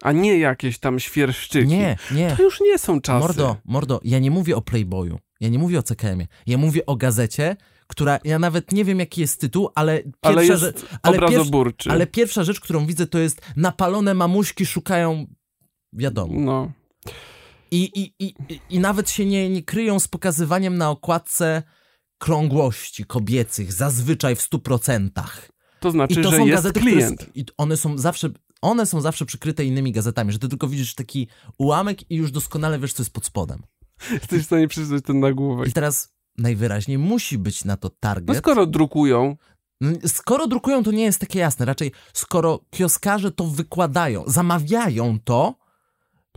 a 0.01 0.11
nie 0.11 0.37
jakieś 0.37 0.79
tam 0.79 0.99
świerszczyki. 0.99 1.67
Nie, 1.67 1.97
nie. 2.11 2.35
To 2.37 2.43
już 2.43 2.61
nie 2.61 2.77
są 2.77 3.01
czasy. 3.01 3.19
Mordo, 3.19 3.55
mordo, 3.65 4.01
ja 4.03 4.19
nie 4.19 4.31
mówię 4.31 4.55
o 4.55 4.61
Playboyu, 4.61 5.19
ja 5.39 5.49
nie 5.49 5.59
mówię 5.59 5.79
o 5.79 5.83
CKM-ie, 5.83 6.27
ja 6.47 6.57
mówię 6.57 6.85
o 6.85 6.95
gazecie, 6.95 7.55
która, 7.87 8.19
ja 8.23 8.39
nawet 8.39 8.71
nie 8.71 8.85
wiem 8.85 8.99
jaki 8.99 9.21
jest 9.21 9.41
tytuł, 9.41 9.69
ale 9.75 9.97
pierwsza, 9.99 10.19
ale 10.21 10.45
jest 10.45 10.61
rzecz, 10.61 10.85
ale, 11.01 11.19
pierwsza, 11.19 11.91
ale 11.91 12.07
pierwsza 12.07 12.43
rzecz, 12.43 12.59
którą 12.59 12.85
widzę, 12.85 13.07
to 13.07 13.19
jest 13.19 13.41
napalone 13.55 14.13
mamuśki 14.13 14.65
szukają, 14.65 15.25
wiadomo. 15.93 16.39
No. 16.39 16.71
I, 17.71 18.01
i, 18.01 18.13
i, 18.19 18.33
i 18.69 18.79
nawet 18.79 19.09
się 19.09 19.25
nie, 19.25 19.49
nie 19.49 19.63
kryją 19.63 19.99
z 19.99 20.07
pokazywaniem 20.07 20.77
na 20.77 20.89
okładce 20.89 21.63
krągłości 22.17 23.05
kobiecych, 23.05 23.73
zazwyczaj 23.73 24.35
w 24.35 24.41
stu 24.41 24.59
procentach. 24.59 25.51
To 25.79 25.91
znaczy, 25.91 26.19
I 26.19 26.23
to 26.23 26.31
że 26.31 26.37
są 26.37 26.45
jest 26.45 26.63
gazety, 26.63 26.79
klient. 26.79 27.19
Które, 27.19 27.31
I 27.35 27.45
one 27.57 27.77
są 27.77 27.97
zawsze 27.97 28.29
one 28.61 28.85
są 28.85 29.01
zawsze 29.01 29.25
przykryte 29.25 29.65
innymi 29.65 29.91
gazetami, 29.91 30.31
że 30.31 30.39
ty 30.39 30.47
tylko 30.47 30.67
widzisz 30.67 30.95
taki 30.95 31.27
ułamek 31.57 32.11
i 32.11 32.15
już 32.15 32.31
doskonale 32.31 32.79
wiesz, 32.79 32.93
co 32.93 33.03
jest 33.03 33.13
pod 33.13 33.25
spodem. 33.25 33.63
Jesteś 34.11 34.41
w 34.41 34.45
stanie 34.45 34.67
przeczytać 34.67 35.03
ten 35.03 35.19
nagłówek. 35.19 35.67
I 35.67 35.73
teraz 35.73 36.13
najwyraźniej 36.37 36.97
musi 36.97 37.37
być 37.37 37.65
na 37.65 37.77
to 37.77 37.89
target. 37.89 38.27
No 38.27 38.35
skoro 38.35 38.65
drukują. 38.65 39.37
No, 39.81 39.91
skoro 40.07 40.47
drukują, 40.47 40.83
to 40.83 40.91
nie 40.91 41.03
jest 41.03 41.19
takie 41.19 41.39
jasne. 41.39 41.65
Raczej 41.65 41.91
skoro 42.13 42.59
kioskarze 42.69 43.31
to 43.31 43.43
wykładają, 43.43 44.23
zamawiają 44.27 45.19
to... 45.23 45.55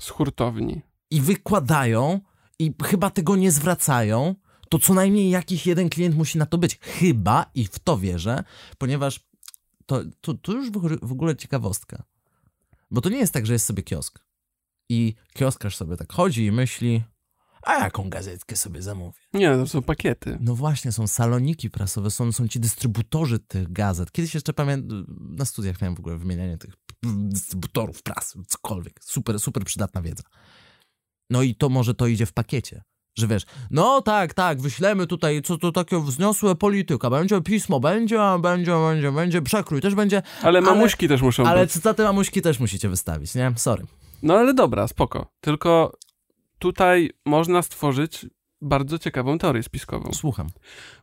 Z 0.01 0.09
hurtowni 0.09 0.83
i 1.13 1.21
wykładają 1.21 2.21
i 2.59 2.75
chyba 2.85 3.11
tego 3.11 3.37
nie 3.37 3.53
zwracają, 3.53 4.35
to 4.69 4.79
co 4.79 4.95
najmniej 4.95 5.31
jakiś 5.31 5.67
jeden 5.67 5.89
klient 5.89 6.17
musi 6.17 6.39
na 6.39 6.47
to 6.47 6.59
być. 6.59 6.79
Chyba, 6.81 7.51
i 7.55 7.67
w 7.67 7.79
to 7.79 7.99
wierzę, 7.99 8.45
ponieważ 8.79 9.21
to, 9.87 10.03
to, 10.21 10.35
to 10.35 10.53
już 10.53 10.71
w 11.03 11.13
ogóle 11.13 11.37
ciekawostka. 11.37 12.03
Bo 12.91 13.01
to 13.01 13.09
nie 13.09 13.19
jest 13.19 13.33
tak, 13.33 13.47
że 13.47 13.53
jest 13.53 13.67
sobie 13.67 13.83
kiosk. 13.83 14.19
I 14.89 15.15
kioskarz 15.35 15.77
sobie 15.77 15.97
tak 15.97 16.13
chodzi 16.13 16.45
i 16.45 16.53
myśli, 16.53 17.03
a 17.63 17.75
jaką 17.75 18.11
gazetkę 18.11 18.57
sobie 18.57 18.83
zamówię? 18.83 19.19
Nie, 19.35 19.49
to 19.49 19.67
są 19.67 19.83
pakiety. 19.83 20.39
No 20.41 20.55
właśnie, 20.55 20.93
są 20.93 21.07
saloniki 21.07 21.71
prasowe, 21.71 22.11
są, 22.11 22.33
są 22.33 22.49
ci 22.49 22.61
dystrybutorzy 22.61 23.39
tych 23.39 23.73
gazet. 23.73 24.13
Kiedyś 24.13 24.35
jeszcze 24.35 24.53
pamiętam, 24.53 25.07
na 25.19 25.45
studiach 25.45 25.81
miałem 25.81 25.97
w 25.97 25.99
ogóle 25.99 26.19
wymienianie 26.19 26.59
tych 26.59 26.75
dystrybutorów 27.03 28.03
prasy, 28.03 28.39
cokolwiek. 28.47 29.01
Super, 29.05 29.41
super 29.41 29.65
przydatna 29.65 30.03
wiedza. 30.03 30.23
No 31.33 31.43
i 31.43 31.55
to 31.55 31.69
może 31.69 31.95
to 31.95 32.07
idzie 32.07 32.27
w 32.27 32.33
pakiecie. 32.33 32.83
Że 33.19 33.27
wiesz, 33.27 33.43
no 33.71 34.03
tak, 34.03 34.35
tak, 34.35 34.61
wyślemy 34.61 35.07
tutaj, 35.07 35.43
co 35.43 35.59
to 35.59 35.73
takie 35.73 36.01
wzniosłe 36.01 36.55
polityka, 36.55 37.11
będzie 37.11 37.41
pismo, 37.41 37.81
będzie, 37.81 38.19
będzie, 38.41 38.73
będzie, 38.73 39.13
będzie, 39.13 39.43
przekrój 39.43 39.81
też 39.81 39.95
będzie. 39.95 40.23
Ale 40.43 40.61
mamuśki 40.61 41.07
ale, 41.07 41.09
też 41.09 41.23
muszą 41.23 41.47
ale 41.47 41.67
być. 41.67 41.77
Ale 41.85 41.95
te 41.95 42.03
mamuśki 42.05 42.43
też 42.43 42.61
musicie 42.61 42.89
wystawić, 42.89 43.35
nie? 43.35 43.53
Sorry. 43.57 43.85
No 44.23 44.35
ale 44.35 44.55
dobra, 44.55 44.89
spoko. 44.89 45.27
Tylko 45.41 45.97
tutaj 46.59 47.11
można 47.27 47.63
stworzyć 47.63 48.27
bardzo 48.61 48.99
ciekawą 48.99 49.39
teorię 49.39 49.63
spiskową. 49.63 50.13
Słucham. 50.13 50.47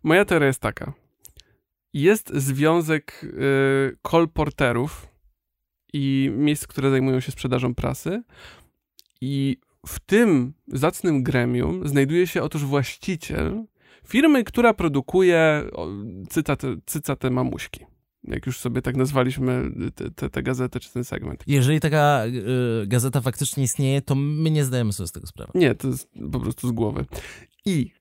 Moja 0.04 0.26
teoria 0.26 0.48
jest 0.48 0.62
taka. 0.62 0.94
Jest 1.94 2.32
związek 2.36 3.24
y, 3.24 3.98
kolporterów 4.02 5.08
i 5.94 6.32
miejsc, 6.34 6.68
które 6.68 6.90
zajmują 6.90 7.20
się 7.20 7.32
sprzedażą 7.32 7.76
prasy 7.76 8.24
i 9.22 9.58
w 9.86 10.00
tym 10.00 10.54
zacnym 10.68 11.24
gremium 11.24 11.88
znajduje 11.88 12.28
się 12.28 12.44
otóż 12.44 12.66
właściciel 12.66 13.64
firmy, 14.08 14.44
która 14.44 14.74
produkuje 14.74 15.64
cytate, 16.30 16.76
cytate 16.86 17.30
mamuśki. 17.30 17.86
Jak 18.24 18.46
już 18.46 18.60
sobie 18.60 18.82
tak 18.82 18.96
nazwaliśmy 18.96 19.72
tę 20.32 20.44
gazetę 20.44 20.80
czy 20.80 20.94
ten 20.94 21.04
segment. 21.04 21.44
Jeżeli 21.48 21.80
taka 21.80 22.26
y, 22.84 22.88
gazeta 22.88 23.22
faktycznie 23.22 23.64
istnieje, 23.64 24.02
to 24.02 24.16
my 24.16 24.52
nie 24.52 24.66
zdajemy 24.66 24.94
sobie 24.94 25.08
z 25.08 25.12
tego 25.12 25.28
sprawy. 25.28 25.52
Nie, 25.56 25.76
to 25.76 25.88
jest 25.88 26.10
po 26.32 26.40
prostu 26.40 26.68
z 26.68 26.72
głowy. 26.72 27.06
I 27.66 27.92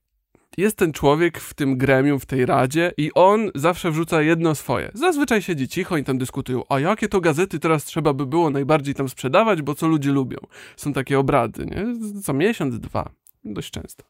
jest 0.57 0.77
ten 0.77 0.93
człowiek 0.93 1.41
w 1.41 1.55
tym 1.55 1.79
gremium, 1.79 2.21
w 2.21 2.27
tej 2.27 2.47
radzie 2.47 2.93
i 2.97 3.11
on 3.15 3.51
zawsze 3.55 3.91
wrzuca 3.91 4.23
jedno 4.23 4.55
swoje. 4.55 4.91
Zazwyczaj 4.95 5.43
siedzi 5.43 5.69
cicho 5.69 5.97
i 5.97 6.05
tam 6.05 6.19
dyskutują, 6.19 6.63
a 6.69 6.81
jakie 6.81 7.09
to 7.09 7.21
gazety 7.21 7.59
teraz 7.59 7.85
trzeba 7.85 8.13
by 8.13 8.27
było 8.27 8.51
najbardziej 8.51 8.95
tam 8.95 9.09
sprzedawać, 9.09 9.63
bo 9.63 9.75
co 9.75 9.89
ludzie 9.89 10.13
lubią. 10.13 10.39
Są 10.77 10.93
takie 10.93 11.19
obrady, 11.19 11.67
nie? 11.67 11.87
Co 12.23 12.33
miesiąc, 12.33 12.79
dwa. 12.79 13.11
Dość 13.45 13.71
często. 13.71 14.05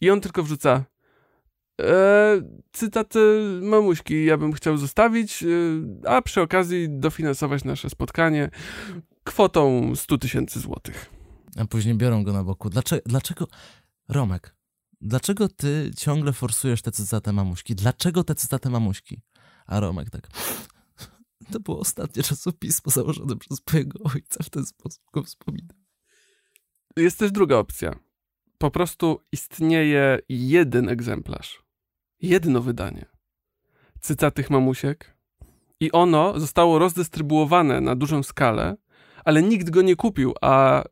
I 0.00 0.10
on 0.10 0.20
tylko 0.20 0.42
wrzuca 0.42 0.84
e, 1.80 2.42
cytat 2.72 3.14
mamuśki 3.62 4.24
ja 4.24 4.36
bym 4.36 4.52
chciał 4.52 4.76
zostawić, 4.76 5.42
e, 5.42 5.46
a 6.08 6.22
przy 6.22 6.40
okazji 6.40 6.86
dofinansować 6.90 7.64
nasze 7.64 7.90
spotkanie 7.90 8.50
kwotą 9.24 9.92
100 9.96 10.18
tysięcy 10.18 10.60
złotych. 10.60 11.10
A 11.56 11.64
później 11.64 11.94
biorą 11.94 12.24
go 12.24 12.32
na 12.32 12.44
boku. 12.44 12.70
Dlaczego, 12.70 13.02
dlaczego 13.06 13.46
Romek, 14.08 14.54
dlaczego 15.00 15.48
ty 15.48 15.90
ciągle 15.96 16.32
forsujesz 16.32 16.82
te 16.82 16.92
cytaty 16.92 17.32
mamuśki? 17.32 17.74
Dlaczego 17.74 18.24
te 18.24 18.34
cytaty 18.34 18.70
mamuśki? 18.70 19.22
A 19.66 19.80
Romek 19.80 20.10
tak, 20.10 20.28
to 21.52 21.60
było 21.60 21.80
ostatnie 21.80 22.22
czasopismo 22.22 22.92
założone 22.92 23.36
przez 23.36 23.58
mojego 23.72 23.98
ojca, 24.14 24.44
w 24.44 24.50
ten 24.50 24.66
sposób 24.66 25.02
go 25.12 25.22
wspominam. 25.22 25.76
Jest 26.96 27.18
też 27.18 27.32
druga 27.32 27.56
opcja. 27.56 27.98
Po 28.58 28.70
prostu 28.70 29.20
istnieje 29.32 30.18
jeden 30.28 30.88
egzemplarz. 30.88 31.62
Jedno 32.20 32.60
wydanie. 32.60 33.06
Cytatych 34.00 34.50
mamusiek. 34.50 35.16
I 35.80 35.92
ono 35.92 36.40
zostało 36.40 36.78
rozdystrybuowane 36.78 37.80
na 37.80 37.96
dużą 37.96 38.22
skalę, 38.22 38.76
ale 39.24 39.42
nikt 39.42 39.70
go 39.70 39.82
nie 39.82 39.96
kupił, 39.96 40.34
a 40.40 40.84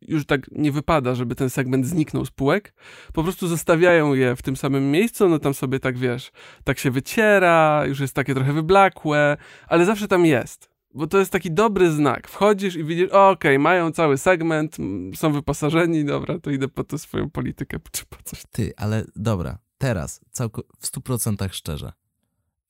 już 0.00 0.26
tak 0.26 0.50
nie 0.50 0.72
wypada, 0.72 1.14
żeby 1.14 1.34
ten 1.34 1.50
segment 1.50 1.86
zniknął 1.86 2.24
z 2.24 2.30
półek, 2.30 2.74
po 3.12 3.22
prostu 3.22 3.48
zostawiają 3.48 4.14
je 4.14 4.36
w 4.36 4.42
tym 4.42 4.56
samym 4.56 4.90
miejscu, 4.90 5.28
no 5.28 5.38
tam 5.38 5.54
sobie 5.54 5.80
tak 5.80 5.98
wiesz, 5.98 6.32
tak 6.64 6.78
się 6.78 6.90
wyciera, 6.90 7.84
już 7.86 8.00
jest 8.00 8.14
takie 8.14 8.34
trochę 8.34 8.52
wyblakłe, 8.52 9.36
ale 9.68 9.84
zawsze 9.84 10.08
tam 10.08 10.26
jest. 10.26 10.76
Bo 10.94 11.06
to 11.06 11.18
jest 11.18 11.32
taki 11.32 11.50
dobry 11.50 11.92
znak. 11.92 12.28
Wchodzisz 12.28 12.76
i 12.76 12.84
widzisz, 12.84 13.08
okej, 13.08 13.32
okay, 13.32 13.58
mają 13.58 13.92
cały 13.92 14.18
segment, 14.18 14.76
są 15.14 15.32
wyposażeni, 15.32 16.04
dobra, 16.04 16.38
to 16.38 16.50
idę 16.50 16.68
po 16.68 16.84
to 16.84 16.98
swoją 16.98 17.30
politykę, 17.30 17.78
czy 17.92 18.06
po 18.06 18.16
coś. 18.24 18.42
Ty, 18.50 18.72
ale 18.76 19.04
dobra, 19.16 19.58
teraz, 19.78 20.20
całko- 20.32 20.62
w 20.80 20.86
stu 20.86 21.00
procentach 21.00 21.54
szczerze, 21.54 21.92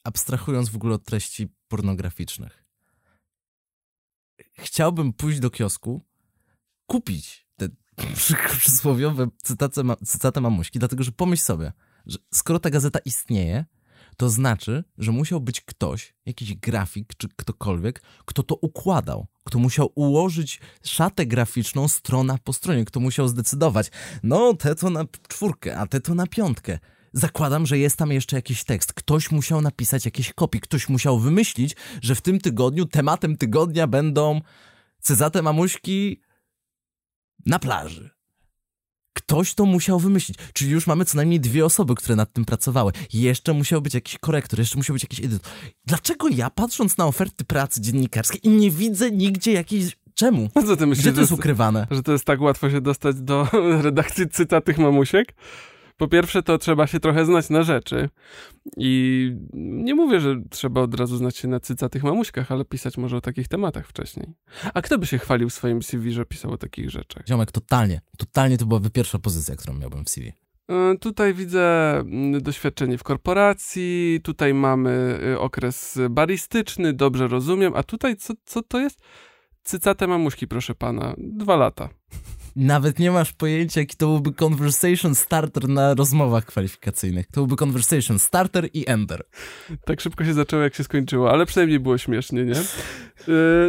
abstrahując 0.05 0.69
w 0.69 0.77
ogóle 0.77 0.95
od 0.95 1.05
treści 1.05 1.49
pornograficznych, 1.69 2.65
chciałbym 4.59 5.13
pójść 5.13 5.41
do 5.41 5.51
kiosku, 5.51 6.05
kupić 6.87 7.49
te 7.57 7.69
przysłowiowe 8.59 9.29
cytaty, 9.43 9.81
cytaty 10.07 10.41
mamuśki, 10.41 10.79
dlatego 10.79 11.05
że 11.05 11.13
pomyśl 11.13 11.43
sobie, 11.43 11.73
że 12.07 12.19
skoro 12.35 12.59
ta 12.59 12.71
gazeta 12.71 12.99
istnieje, 13.05 13.65
to 14.17 14.31
znaczy, 14.31 14.85
że 14.99 15.13
musiał 15.13 15.41
być 15.41 15.61
ktoś, 15.61 16.15
jakiś 16.27 16.55
grafik 16.55 17.15
czy 17.17 17.29
ktokolwiek, 17.37 18.03
kto 18.25 18.43
to 18.43 18.55
układał, 18.55 19.27
kto 19.45 19.59
musiał 19.59 19.93
ułożyć 19.95 20.61
szatę 20.85 21.27
graficzną 21.27 21.89
strona 21.89 22.39
po 22.45 22.53
stronie, 22.53 22.85
kto 22.85 23.01
musiał 23.01 23.29
zdecydować, 23.29 23.91
no 24.23 24.55
te 24.55 24.75
to 24.75 24.91
na 24.91 25.05
czwórkę, 25.29 25.79
a 25.79 25.87
te 25.87 26.01
to 26.01 26.15
na 26.15 26.27
piątkę. 26.27 26.79
Zakładam, 27.13 27.67
że 27.67 27.79
jest 27.79 27.97
tam 27.97 28.13
jeszcze 28.13 28.37
jakiś 28.37 28.65
tekst. 28.65 28.93
Ktoś 28.93 29.31
musiał 29.31 29.61
napisać 29.61 30.05
jakieś 30.05 30.33
kopii, 30.33 30.61
ktoś 30.61 30.89
musiał 30.89 31.19
wymyślić, 31.19 31.77
że 32.03 32.15
w 32.15 32.23
tym 32.23 32.41
tygodniu 32.41 32.87
tematem 32.87 33.37
tygodnia 33.37 33.87
będą 33.87 34.41
cyzate 35.01 35.43
mamuśki 35.43 36.21
na 37.47 37.59
plaży. 37.59 38.11
Ktoś 39.13 39.55
to 39.55 39.67
musiał 39.67 39.99
wymyślić. 39.99 40.39
Czyli 40.53 40.71
już 40.71 40.87
mamy 40.87 41.05
co 41.05 41.17
najmniej 41.17 41.41
dwie 41.41 41.65
osoby, 41.65 41.95
które 41.95 42.17
nad 42.17 42.33
tym 42.33 42.45
pracowały. 42.45 42.93
Jeszcze 43.13 43.53
musiał 43.53 43.83
być 43.83 43.95
jakiś 43.95 44.19
korektor, 44.19 44.59
jeszcze 44.59 44.77
musiał 44.77 44.95
być 44.95 45.03
jakiś 45.03 45.21
edytor. 45.21 45.51
Dlaczego 45.85 46.29
ja, 46.29 46.51
patrząc 46.51 46.99
na 46.99 47.07
oferty 47.07 47.45
pracy 47.45 47.81
dziennikarskiej, 47.81 48.41
i 48.47 48.49
nie 48.49 48.71
widzę 48.71 49.11
nigdzie 49.11 49.53
jakiejś 49.53 49.97
Czemu? 50.15 50.49
Co 50.67 50.77
ty 50.77 50.87
myślisz, 50.87 51.07
Gdzie 51.07 51.15
to 51.15 51.21
jest 51.21 51.33
ukrywane? 51.33 51.87
Że 51.91 52.03
to 52.03 52.13
jest 52.13 52.25
tak 52.25 52.41
łatwo 52.41 52.71
się 52.71 52.81
dostać 52.81 53.17
do 53.17 53.49
redakcji 53.83 54.29
cytatych 54.29 54.79
mamusiek? 54.79 55.35
Po 55.97 56.09
pierwsze, 56.09 56.43
to 56.43 56.59
trzeba 56.59 56.87
się 56.87 57.01
trochę 57.01 57.25
znać 57.25 57.51
na 57.51 57.63
rzeczy. 57.63 58.09
I 58.77 59.33
nie 59.55 59.95
mówię, 59.95 60.21
że 60.21 60.37
trzeba 60.51 60.81
od 60.81 60.95
razu 60.95 61.17
znać 61.17 61.37
się 61.37 61.49
na 61.49 61.61
cycatych 61.61 62.05
mamuśkach, 62.05 62.53
ale 62.53 62.65
pisać 62.65 62.99
może 62.99 63.17
o 63.17 63.21
takich 63.21 63.49
tematach 63.49 63.89
wcześniej. 63.89 64.35
A 64.75 64.83
kto 64.83 64.99
by 64.99 65.07
się 65.07 65.19
chwalił 65.19 65.49
w 65.49 65.55
swoim 65.55 65.83
CV, 65.83 66.13
że 66.13 66.25
pisał 66.27 66.53
o 66.53 66.59
takich 66.59 66.91
rzeczach? 66.91 67.27
Ziomek, 67.29 67.53
totalnie. 67.53 68.01
Totalnie 68.19 68.59
to 68.59 68.67
byłaby 68.67 68.91
pierwsza 68.91 69.19
pozycja, 69.19 69.57
którą 69.57 69.75
miałbym 69.75 70.05
w 70.05 70.09
CV. 70.09 70.33
E, 70.69 70.99
tutaj 71.01 71.35
widzę 71.35 71.97
mm, 71.99 72.43
doświadczenie 72.43 72.99
w 72.99 73.03
korporacji, 73.03 74.21
tutaj 74.23 74.55
mamy 74.55 75.21
y, 75.35 75.41
okres 75.41 75.99
baristyczny, 76.11 76.93
dobrze 76.93 77.29
rozumiem, 77.29 77.73
a 77.77 77.83
tutaj 77.83 78.17
co, 78.17 78.35
co 78.45 78.63
to 78.63 78.81
jest? 78.81 79.01
Cycate 79.63 80.07
mamuśki, 80.07 80.49
proszę 80.49 80.75
pana. 80.75 81.15
Dwa 81.19 81.57
lata. 81.57 81.89
Nawet 82.57 82.99
nie 82.99 83.11
masz 83.11 83.33
pojęcia, 83.33 83.81
jaki 83.81 83.97
to 83.97 84.07
byłby 84.07 84.33
conversation 84.45 85.15
starter 85.15 85.69
na 85.69 85.95
rozmowach 85.95 86.45
kwalifikacyjnych. 86.45 87.27
To 87.27 87.41
byłby 87.41 87.65
conversation 87.65 88.19
starter 88.19 88.69
i 88.73 88.85
ender. 88.89 89.23
Tak 89.85 90.01
szybko 90.01 90.25
się 90.25 90.35
zaczęło, 90.35 90.63
jak 90.63 90.75
się 90.75 90.85
skończyło, 90.85 91.31
ale 91.31 91.47
przynajmniej 91.47 91.81
było 91.81 91.99
śmiesznie, 91.99 92.45
nie? 92.45 92.57
E, 92.57 92.63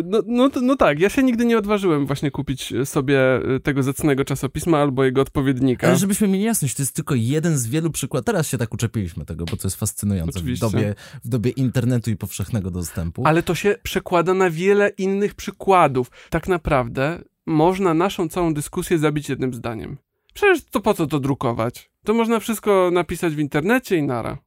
no, 0.06 0.22
no, 0.26 0.50
no 0.62 0.76
tak, 0.76 1.00
ja 1.00 1.10
się 1.10 1.24
nigdy 1.24 1.46
nie 1.46 1.58
odważyłem 1.58 2.06
właśnie 2.06 2.32
kupić 2.32 2.74
sobie 2.86 3.36
e, 3.36 3.60
tego 3.60 3.84
zacnego 3.84 4.26
czasopisma 4.26 4.78
albo 4.78 5.04
jego 5.04 5.22
odpowiednika. 5.22 5.88
Ale 5.88 5.98
żebyśmy 5.98 6.28
mieli 6.28 6.44
jasność, 6.44 6.76
to 6.76 6.82
jest 6.82 6.96
tylko 6.96 7.16
jeden 7.16 7.58
z 7.58 7.68
wielu 7.68 7.92
przykładów. 7.92 8.26
Teraz 8.26 8.48
się 8.48 8.58
tak 8.58 8.74
uczepiliśmy 8.74 9.26
tego, 9.26 9.46
bo 9.46 9.58
to 9.58 9.68
jest 9.68 9.78
fascynujące 9.78 10.40
w 10.40 10.60
dobie, 10.60 10.96
w 11.24 11.30
dobie 11.30 11.52
internetu 11.52 12.12
i 12.12 12.16
powszechnego 12.16 12.72
dostępu. 12.72 13.24
Ale 13.26 13.44
to 13.44 13.56
się 13.56 13.76
przekłada 13.84 14.34
na 14.34 14.50
wiele 14.50 14.90
innych 14.90 15.36
przykładów. 15.36 16.12
Tak 16.30 16.48
naprawdę 16.48 17.24
można 17.48 17.94
naszą 17.94 18.30
całą 18.30 18.54
dyskusję 18.54 19.00
zabić 19.00 19.30
jednym 19.30 19.54
zdaniem. 19.54 19.98
Przecież 20.34 20.66
to 20.66 20.82
po 20.82 20.94
co 20.94 21.08
to 21.08 21.20
drukować? 21.20 21.92
To 22.04 22.14
można 22.14 22.40
wszystko 22.40 22.90
napisać 22.92 23.36
w 23.36 23.40
internecie 23.40 23.98
i 23.98 24.04
nara. 24.04 24.38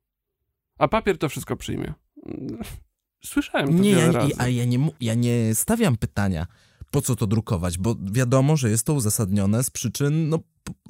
A 0.78 0.88
papier 0.88 1.18
to 1.18 1.28
wszystko 1.28 1.56
przyjmie. 1.56 1.94
Słyszałem 3.24 3.66
to 3.66 3.72
nie, 3.72 3.90
wiele 3.90 4.06
ja, 4.06 4.12
razy. 4.12 4.32
A 4.38 4.48
ja 4.48 4.64
nie, 4.64 4.90
ja 5.00 5.14
nie 5.14 5.54
stawiam 5.54 5.96
pytania, 5.96 6.46
po 6.90 7.00
co 7.00 7.16
to 7.16 7.26
drukować, 7.26 7.78
bo 7.78 7.96
wiadomo, 8.02 8.56
że 8.56 8.70
jest 8.70 8.86
to 8.86 8.94
uzasadnione 8.94 9.64
z 9.64 9.70
przyczyn, 9.70 10.28
no, 10.28 10.38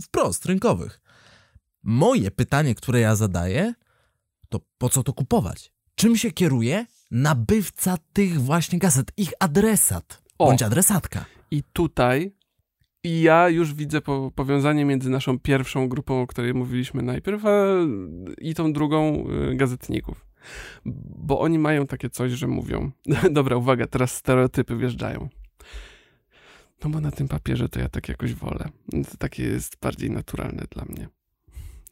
wprost, 0.03 0.46
rynkowych. 0.46 1.01
Moje 1.83 2.31
pytanie, 2.31 2.75
które 2.75 3.01
ja 3.01 3.16
zadaję, 3.16 3.75
to 4.49 4.61
po 4.79 4.88
co 4.88 5.03
to 5.03 5.12
kupować? 5.12 5.73
Czym 5.94 6.16
się 6.16 6.31
kieruje 6.31 6.87
nabywca 7.11 7.96
tych 8.12 8.40
właśnie 8.40 8.79
gazet, 8.79 9.12
ich 9.16 9.33
adresat, 9.40 10.23
o. 10.38 10.46
bądź 10.46 10.62
adresatka? 10.62 11.25
I 11.51 11.63
tutaj 11.73 12.33
i 13.05 13.23
ja 13.23 13.49
już 13.49 13.75
widzę 13.75 14.01
po, 14.01 14.33
powiązanie 14.35 14.85
między 14.85 15.11
naszą 15.11 15.39
pierwszą 15.39 15.89
grupą, 15.89 16.23
o 16.23 16.27
której 16.27 16.55
mówiliśmy 16.55 17.03
najpierw, 17.03 17.47
a, 17.47 17.77
i 18.39 18.55
tą 18.55 18.73
drugą 18.73 19.27
y, 19.51 19.57
gazetników. 19.57 20.27
Bo 21.17 21.41
oni 21.41 21.59
mają 21.59 21.87
takie 21.87 22.11
coś, 22.11 22.33
że 22.33 22.47
mówią. 22.47 22.91
Dobra, 23.31 23.57
uwaga, 23.57 23.87
teraz 23.87 24.17
stereotypy 24.17 24.77
wjeżdżają. 24.77 25.29
No 26.85 26.91
bo 26.91 27.01
na 27.01 27.11
tym 27.11 27.29
papierze 27.29 27.69
to 27.69 27.81
ja 27.81 27.89
tak 27.89 28.09
jakoś 28.09 28.35
wolę. 28.35 28.69
To 29.11 29.17
takie 29.19 29.43
jest 29.43 29.77
bardziej 29.83 30.11
naturalne 30.11 30.65
dla 30.71 30.85
mnie. 30.85 31.09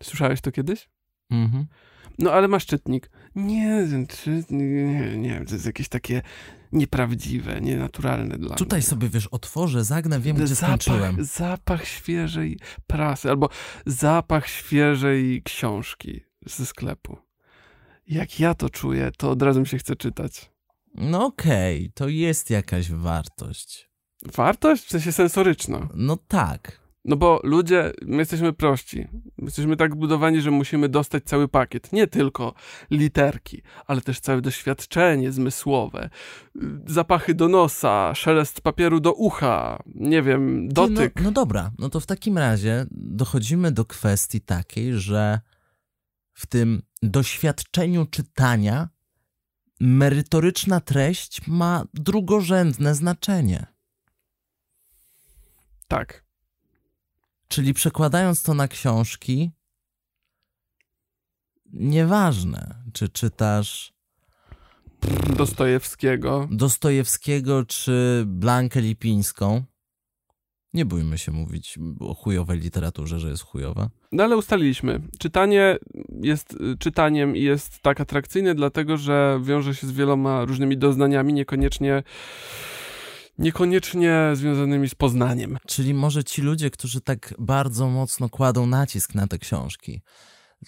Słyszałeś 0.03 0.41
to 0.41 0.53
kiedyś? 0.53 0.89
Mhm. 1.31 1.67
No 2.19 2.33
ale 2.33 2.49
masz 2.49 2.67
czytnik. 2.67 3.11
Nie, 3.35 3.87
nie, 4.51 5.19
nie, 5.19 5.45
to 5.45 5.55
jest 5.55 5.67
jakieś 5.67 5.89
takie 5.89 6.23
nieprawdziwe, 6.73 7.61
nienaturalne 7.61 8.39
dla 8.39 8.57
Tutaj 8.57 8.79
mnie. 8.79 8.87
sobie, 8.87 9.09
wiesz, 9.09 9.27
otworzę, 9.27 9.85
zagnę, 9.85 10.21
wiem, 10.21 10.37
gdzie 10.37 10.47
zapach, 10.47 10.69
skończyłem. 10.69 11.25
Zapach 11.25 11.87
świeżej 11.87 12.59
prasy 12.87 13.31
albo 13.31 13.49
zapach 13.87 14.49
świeżej 14.49 15.43
książki 15.43 16.21
ze 16.47 16.67
sklepu. 16.67 17.19
Jak 18.07 18.41
ja 18.41 18.55
to 18.55 18.71
czuję, 18.71 19.11
to 19.17 19.31
od 19.31 19.43
razu 19.43 19.61
mi 19.61 19.67
się 19.67 19.79
chce 19.79 19.97
czytać. 19.97 20.51
No 20.95 21.27
okej, 21.27 21.79
okay, 21.79 21.93
to 21.95 22.09
jest 22.09 22.51
jakaś 22.51 22.91
wartość. 22.91 23.89
Wartość? 24.35 24.85
W 24.85 24.91
sensie 24.91 25.13
sensoryczna. 25.13 25.89
No 25.95 26.17
tak. 26.17 26.88
No 27.09 27.17
bo 27.17 27.41
ludzie, 27.45 27.93
my 28.03 28.17
jesteśmy 28.17 28.53
prości. 28.53 29.07
My 29.39 29.45
jesteśmy 29.45 29.77
tak 29.77 29.95
budowani, 29.95 30.41
że 30.41 30.51
musimy 30.51 30.89
dostać 30.89 31.25
cały 31.25 31.49
pakiet. 31.49 31.93
Nie 31.93 32.07
tylko 32.07 32.55
literki, 32.91 33.63
ale 33.87 34.01
też 34.01 34.21
całe 34.21 34.41
doświadczenie 34.41 35.33
zmysłowe. 35.33 36.11
Zapachy 36.87 37.35
do 37.35 37.49
nosa, 37.49 38.15
szelest 38.15 38.61
papieru 38.61 39.01
do 39.01 39.13
ucha, 39.13 39.83
nie 39.95 40.23
wiem, 40.23 40.69
dotyk. 40.69 41.13
No, 41.17 41.23
no 41.23 41.31
dobra, 41.31 41.71
no 41.79 41.89
to 41.89 42.01
w 42.01 42.07
takim 42.07 42.39
razie 42.39 42.87
dochodzimy 42.91 43.73
do 43.73 43.85
kwestii 43.85 44.41
takiej, 44.41 44.95
że 44.95 45.41
w 46.33 46.47
tym 46.47 46.83
doświadczeniu 47.03 48.07
czytania 48.07 48.89
merytoryczna 49.81 50.81
treść 50.81 51.47
ma 51.47 51.85
drugorzędne 51.95 52.95
znaczenie. 52.95 53.67
Tak. 55.89 56.28
Czyli 57.49 57.75
przekładając 57.75 58.43
to 58.43 58.55
na 58.55 58.69
książki, 58.69 59.51
nieważne, 61.73 62.75
czy 62.93 63.09
czytasz 63.09 63.99
Dostojewskiego. 65.37 66.49
Dostojewskiego 66.51 67.65
czy 67.65 68.25
Blankę 68.27 68.81
Lipińską. 68.81 69.63
Nie 70.75 70.85
bójmy 70.85 71.19
się 71.19 71.33
mówić 71.33 71.79
o 72.01 72.15
chujowej 72.15 72.59
literaturze, 72.59 73.21
że 73.21 73.29
jest 73.29 73.43
chujowa. 73.43 73.91
No 74.13 74.25
ale 74.25 74.37
ustaliliśmy. 74.37 75.01
Czytanie 75.19 75.77
jest 76.23 76.53
y, 76.53 76.79
czytaniem 76.79 77.37
i 77.37 77.43
jest 77.43 77.81
tak 77.83 78.01
atrakcyjne, 78.01 78.55
dlatego 78.55 78.97
że 78.97 79.41
wiąże 79.43 79.75
się 79.75 79.87
z 79.87 79.93
wieloma 79.93 80.45
różnymi 80.45 80.79
doznaniami, 80.79 81.33
niekoniecznie 81.33 82.03
niekoniecznie 83.39 84.31
związanymi 84.35 84.89
z 84.89 84.95
poznaniem. 84.95 85.59
Czyli 85.67 85.95
może 85.95 86.25
ci 86.25 86.43
ludzie, 86.43 86.71
którzy 86.71 87.01
tak 87.01 87.35
bardzo 87.39 87.89
mocno 87.89 88.29
kładą 88.29 88.67
nacisk 88.67 89.15
na 89.15 89.27
te 89.27 89.39
książki, 89.39 90.03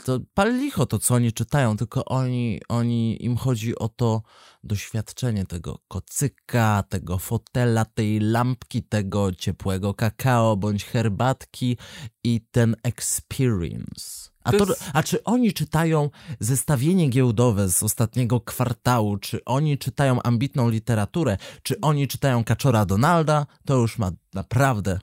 to 0.05 0.21
pal 0.35 0.59
licho 0.59 0.87
to, 0.87 0.99
co 0.99 1.15
oni 1.15 1.33
czytają, 1.33 1.77
tylko 1.77 2.05
oni, 2.05 2.61
oni, 2.69 3.25
im 3.25 3.37
chodzi 3.37 3.79
o 3.79 3.89
to 3.89 4.23
doświadczenie 4.65 5.47
tego 5.47 5.79
kocyka, 5.89 6.85
tego 6.89 7.19
fotela, 7.19 7.85
tej 7.85 8.21
lampki, 8.21 8.83
tego 8.83 9.33
ciepłego 9.33 9.95
kakao 9.95 10.57
bądź 10.57 10.85
herbatki 10.85 11.77
i 12.25 12.41
ten 12.51 12.77
experience. 12.83 14.30
A, 14.45 14.53
to, 14.53 14.67
a 14.95 15.03
czy 15.03 15.25
oni 15.25 15.53
czytają 15.53 16.11
zestawienie 16.41 17.09
giełdowe 17.09 17.69
z 17.69 17.83
ostatniego 17.83 18.41
kwartału, 18.41 19.17
czy 19.17 19.45
oni 19.45 19.79
czytają 19.79 20.23
ambitną 20.23 20.69
literaturę, 20.69 21.37
czy 21.63 21.81
oni 21.81 22.09
czytają 22.09 22.45
Kaczora 22.45 22.87
Donalda, 22.87 23.47
to 23.65 23.75
już 23.77 23.99
ma 23.99 24.11
naprawdę 24.35 25.01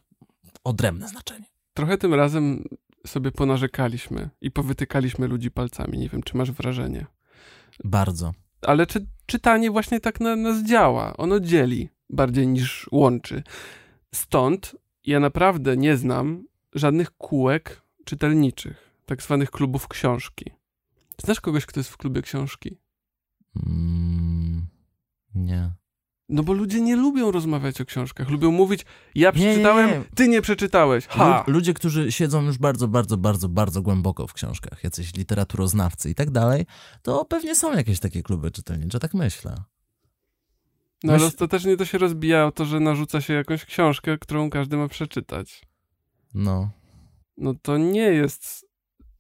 odrębne 0.64 1.08
znaczenie. 1.08 1.46
Trochę 1.74 1.98
tym 1.98 2.14
razem 2.14 2.64
sobie 3.08 3.32
ponarzekaliśmy 3.32 4.30
i 4.42 4.52
powytykaliśmy 4.52 5.28
ludzi 5.28 5.52
palcami. 5.52 5.98
Nie 5.98 6.10
wiem, 6.10 6.24
czy 6.24 6.38
masz 6.38 6.52
wrażenie. 6.52 7.06
Bardzo. 7.84 8.34
Ale 8.62 8.86
czy 8.86 9.06
czytanie 9.26 9.72
właśnie 9.72 10.00
tak 10.00 10.20
na 10.20 10.36
nas 10.36 10.64
działa? 10.64 11.18
Ono 11.18 11.40
dzieli 11.40 11.90
bardziej 12.10 12.48
niż 12.48 12.90
łączy. 12.92 13.44
Stąd 14.14 14.76
ja 15.04 15.20
naprawdę 15.20 15.78
nie 15.78 15.98
znam 15.98 16.44
żadnych 16.74 17.12
kółek 17.18 17.82
czytelniczych, 18.06 18.87
tak 19.08 19.22
zwanych 19.22 19.52
klubów 19.52 19.88
książki. 19.88 20.52
Znasz 21.24 21.42
kogoś, 21.42 21.66
kto 21.66 21.80
jest 21.80 21.90
w 21.90 21.98
klubie 21.98 22.22
książki? 22.22 22.78
Mm, 23.66 24.68
nie. 25.36 25.72
No 26.30 26.44
bo 26.44 26.54
ludzie 26.54 26.82
nie 26.82 26.96
lubią 26.96 27.32
rozmawiać 27.32 27.82
o 27.82 27.86
książkach. 27.86 28.30
Lubią 28.30 28.52
mówić, 28.52 28.86
ja 29.16 29.32
przeczytałem, 29.32 29.88
nie, 29.88 29.94
nie, 29.94 30.00
nie. 30.00 30.06
ty 30.16 30.28
nie 30.28 30.42
przeczytałeś. 30.42 31.08
Ha! 31.08 31.44
Ludzie, 31.48 31.74
którzy 31.74 32.12
siedzą 32.12 32.44
już 32.46 32.58
bardzo, 32.58 32.88
bardzo, 32.88 33.18
bardzo, 33.18 33.50
bardzo 33.50 33.82
głęboko 33.82 34.28
w 34.28 34.34
książkach, 34.34 34.84
jacyś 34.84 35.16
literaturoznawcy 35.16 36.10
i 36.10 36.16
tak 36.16 36.32
dalej, 36.32 36.66
to 37.02 37.26
pewnie 37.26 37.56
są 37.56 37.76
jakieś 37.76 38.00
takie 38.00 38.24
kluby 38.24 38.52
czytelnicze, 38.52 39.00
tak 39.00 39.14
myślę. 39.14 39.56
No 41.04 41.14
ale 41.14 41.26
ostatecznie 41.26 41.78
to 41.78 41.86
się 41.86 41.98
rozbija 41.98 42.46
o 42.46 42.52
to, 42.52 42.66
że 42.66 42.80
narzuca 42.80 43.22
się 43.22 43.34
jakąś 43.34 43.66
książkę, 43.66 44.18
którą 44.18 44.50
każdy 44.50 44.78
ma 44.78 44.88
przeczytać. 44.88 45.62
No. 46.34 46.70
No 47.38 47.54
to 47.62 47.78
nie 47.78 48.12
jest 48.12 48.67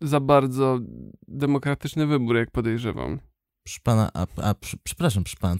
za 0.01 0.19
bardzo 0.19 0.79
demokratyczny 1.27 2.07
wybór, 2.07 2.35
jak 2.35 2.51
podejrzewam. 2.51 3.19
Proszę 3.63 3.79
pana, 3.83 4.11
a, 4.13 4.27
a 4.43 4.55
przepraszam, 4.83 5.23
proszę 5.23 5.37
pana, 5.39 5.55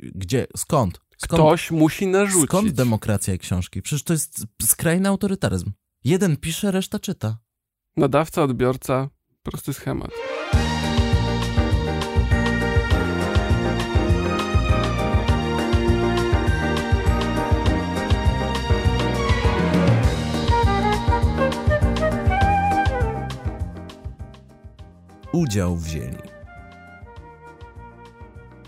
gdzie, 0.00 0.46
skąd? 0.56 1.00
skąd? 1.18 1.42
Ktoś 1.42 1.70
musi 1.70 2.06
narzucić. 2.06 2.48
Skąd 2.48 2.70
demokracja 2.70 3.34
i 3.34 3.38
książki? 3.38 3.82
Przecież 3.82 4.02
to 4.02 4.12
jest 4.12 4.46
skrajny 4.62 5.08
autorytaryzm. 5.08 5.72
Jeden 6.04 6.36
pisze, 6.36 6.70
reszta 6.70 6.98
czyta. 6.98 7.38
Nadawca, 7.96 8.42
odbiorca, 8.42 9.08
prosty 9.42 9.72
schemat. 9.72 10.10
Udział 25.40 25.76
wzięli 25.76 26.16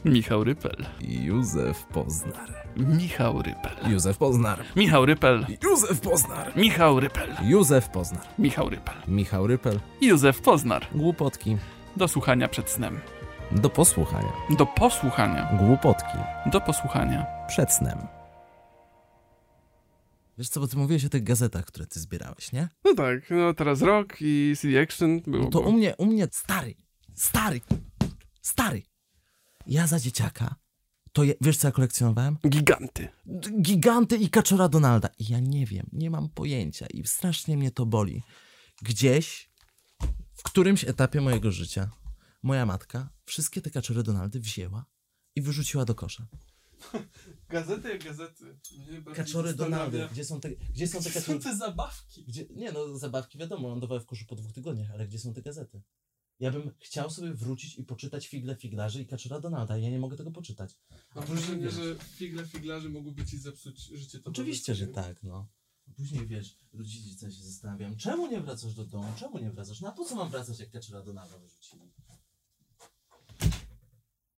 Michał 0.04 0.44
Rypel. 0.44 0.76
Józef 1.00 1.84
Poznar. 1.84 2.48
Michał 2.76 3.42
Rypel. 3.42 3.90
Józef 3.90 4.18
Poznar. 4.18 4.64
Michał 4.76 5.06
Rypel. 5.06 5.46
Józef 5.62 6.00
Poznar. 6.00 6.56
Michał 6.56 7.00
Rypel. 7.00 7.34
Józef 7.42 7.88
Poznar. 7.88 8.26
Michał 8.38 8.68
Rypel. 8.68 8.94
Michał 9.08 9.46
Rypel. 9.46 9.80
Józef 10.00 10.40
Poznar. 10.40 10.86
Głupotki. 10.94 11.56
Do 11.96 12.08
słuchania 12.08 12.48
przed 12.48 12.70
snem. 12.70 13.00
Do 13.50 13.70
posłuchania. 13.70 14.32
Do 14.58 14.66
posłuchania. 14.66 15.48
Głupotki. 15.58 16.18
Do 16.46 16.60
posłuchania. 16.60 17.26
Przed 17.48 17.72
snem. 17.72 18.21
Wiesz 20.38 20.48
co, 20.48 20.60
bo 20.60 20.68
ty 20.68 20.76
mówiłeś 20.76 21.04
o 21.04 21.08
tych 21.08 21.22
gazetach, 21.22 21.64
które 21.64 21.86
ty 21.86 22.00
zbierałeś, 22.00 22.52
nie? 22.52 22.68
No 22.84 22.94
tak, 22.94 23.30
no 23.30 23.54
teraz 23.54 23.82
rok 23.82 24.16
i 24.20 24.54
CD 24.58 24.80
Action 24.80 25.20
było. 25.20 25.44
No 25.44 25.50
to 25.50 25.60
u 25.60 25.72
mnie, 25.72 25.94
u 25.98 26.06
mnie 26.06 26.28
stary, 26.32 26.74
stary, 27.14 27.60
stary. 28.42 28.82
Ja 29.66 29.86
za 29.86 30.00
dzieciaka, 30.00 30.54
to 31.12 31.24
je, 31.24 31.34
wiesz 31.40 31.56
co 31.56 31.68
ja 31.68 31.72
kolekcjonowałem? 31.72 32.38
Giganty. 32.48 33.08
Giganty 33.62 34.16
i 34.16 34.30
kaczora 34.30 34.68
Donalda. 34.68 35.08
I 35.18 35.32
ja 35.32 35.40
nie 35.40 35.66
wiem, 35.66 35.86
nie 35.92 36.10
mam 36.10 36.28
pojęcia 36.28 36.86
i 36.86 37.06
strasznie 37.06 37.56
mnie 37.56 37.70
to 37.70 37.86
boli. 37.86 38.22
Gdzieś, 38.82 39.50
w 40.34 40.42
którymś 40.42 40.84
etapie 40.84 41.20
mojego 41.20 41.52
życia, 41.52 41.90
moja 42.42 42.66
matka 42.66 43.08
wszystkie 43.24 43.60
te 43.60 43.70
kaczory 43.70 44.02
Donaldy 44.02 44.40
wzięła 44.40 44.84
i 45.36 45.42
wyrzuciła 45.42 45.84
do 45.84 45.94
kosza. 45.94 46.26
Gazety 47.52 47.88
jak 47.88 48.04
gazety. 48.04 48.58
Kaczory 49.14 49.54
Donaldy. 49.54 50.08
Gdzie 50.12 50.24
są 50.24 50.40
te, 50.40 50.50
gdzie 50.50 50.88
są 50.88 50.98
te 50.98 51.10
gdzie 51.10 51.20
kaczory? 51.20 51.42
są 51.42 51.50
te 51.50 51.56
zabawki? 51.56 52.24
Gdzie, 52.24 52.46
nie 52.50 52.72
no, 52.72 52.98
zabawki 52.98 53.38
wiadomo, 53.38 53.68
lądowały 53.68 54.00
w 54.00 54.06
koszu 54.06 54.26
po 54.26 54.36
dwóch 54.36 54.52
tygodniach, 54.52 54.90
ale 54.90 55.06
gdzie 55.06 55.18
są 55.18 55.34
te 55.34 55.42
gazety? 55.42 55.82
Ja 56.40 56.50
bym 56.50 56.70
chciał 56.78 57.10
sobie 57.10 57.34
wrócić 57.34 57.78
i 57.78 57.84
poczytać 57.84 58.28
Figle 58.28 58.56
Figlarzy 58.56 59.02
i 59.02 59.06
Kaczora 59.06 59.40
Donalda. 59.40 59.78
Ja 59.78 59.90
nie 59.90 59.98
mogę 59.98 60.16
tego 60.16 60.30
poczytać. 60.30 60.76
A 61.10 61.20
Mam 61.20 61.24
wrażenie, 61.28 61.70
że 61.70 61.96
Figle 61.98 62.46
Figlarzy 62.46 62.90
mogłyby 62.90 63.26
ci 63.26 63.38
zepsuć 63.38 63.80
życie 63.80 64.18
to 64.20 64.30
Oczywiście, 64.30 64.74
że 64.74 64.86
tak, 64.86 65.22
no. 65.22 65.48
Później 65.96 66.26
wiesz, 66.26 66.56
rodzice 66.72 67.32
się 67.32 67.42
zastanawiają, 67.42 67.96
czemu 67.96 68.26
nie 68.26 68.40
wracasz 68.40 68.74
do 68.74 68.84
domu, 68.84 69.08
czemu 69.18 69.38
nie 69.38 69.50
wracasz? 69.50 69.80
Na 69.80 69.88
no 69.88 69.94
po 69.94 70.04
co 70.04 70.16
mam 70.16 70.30
wracać, 70.30 70.60
jak 70.60 70.70
Kaczora 70.70 71.02
Donalda 71.02 71.38
wyrzucili? 71.38 71.92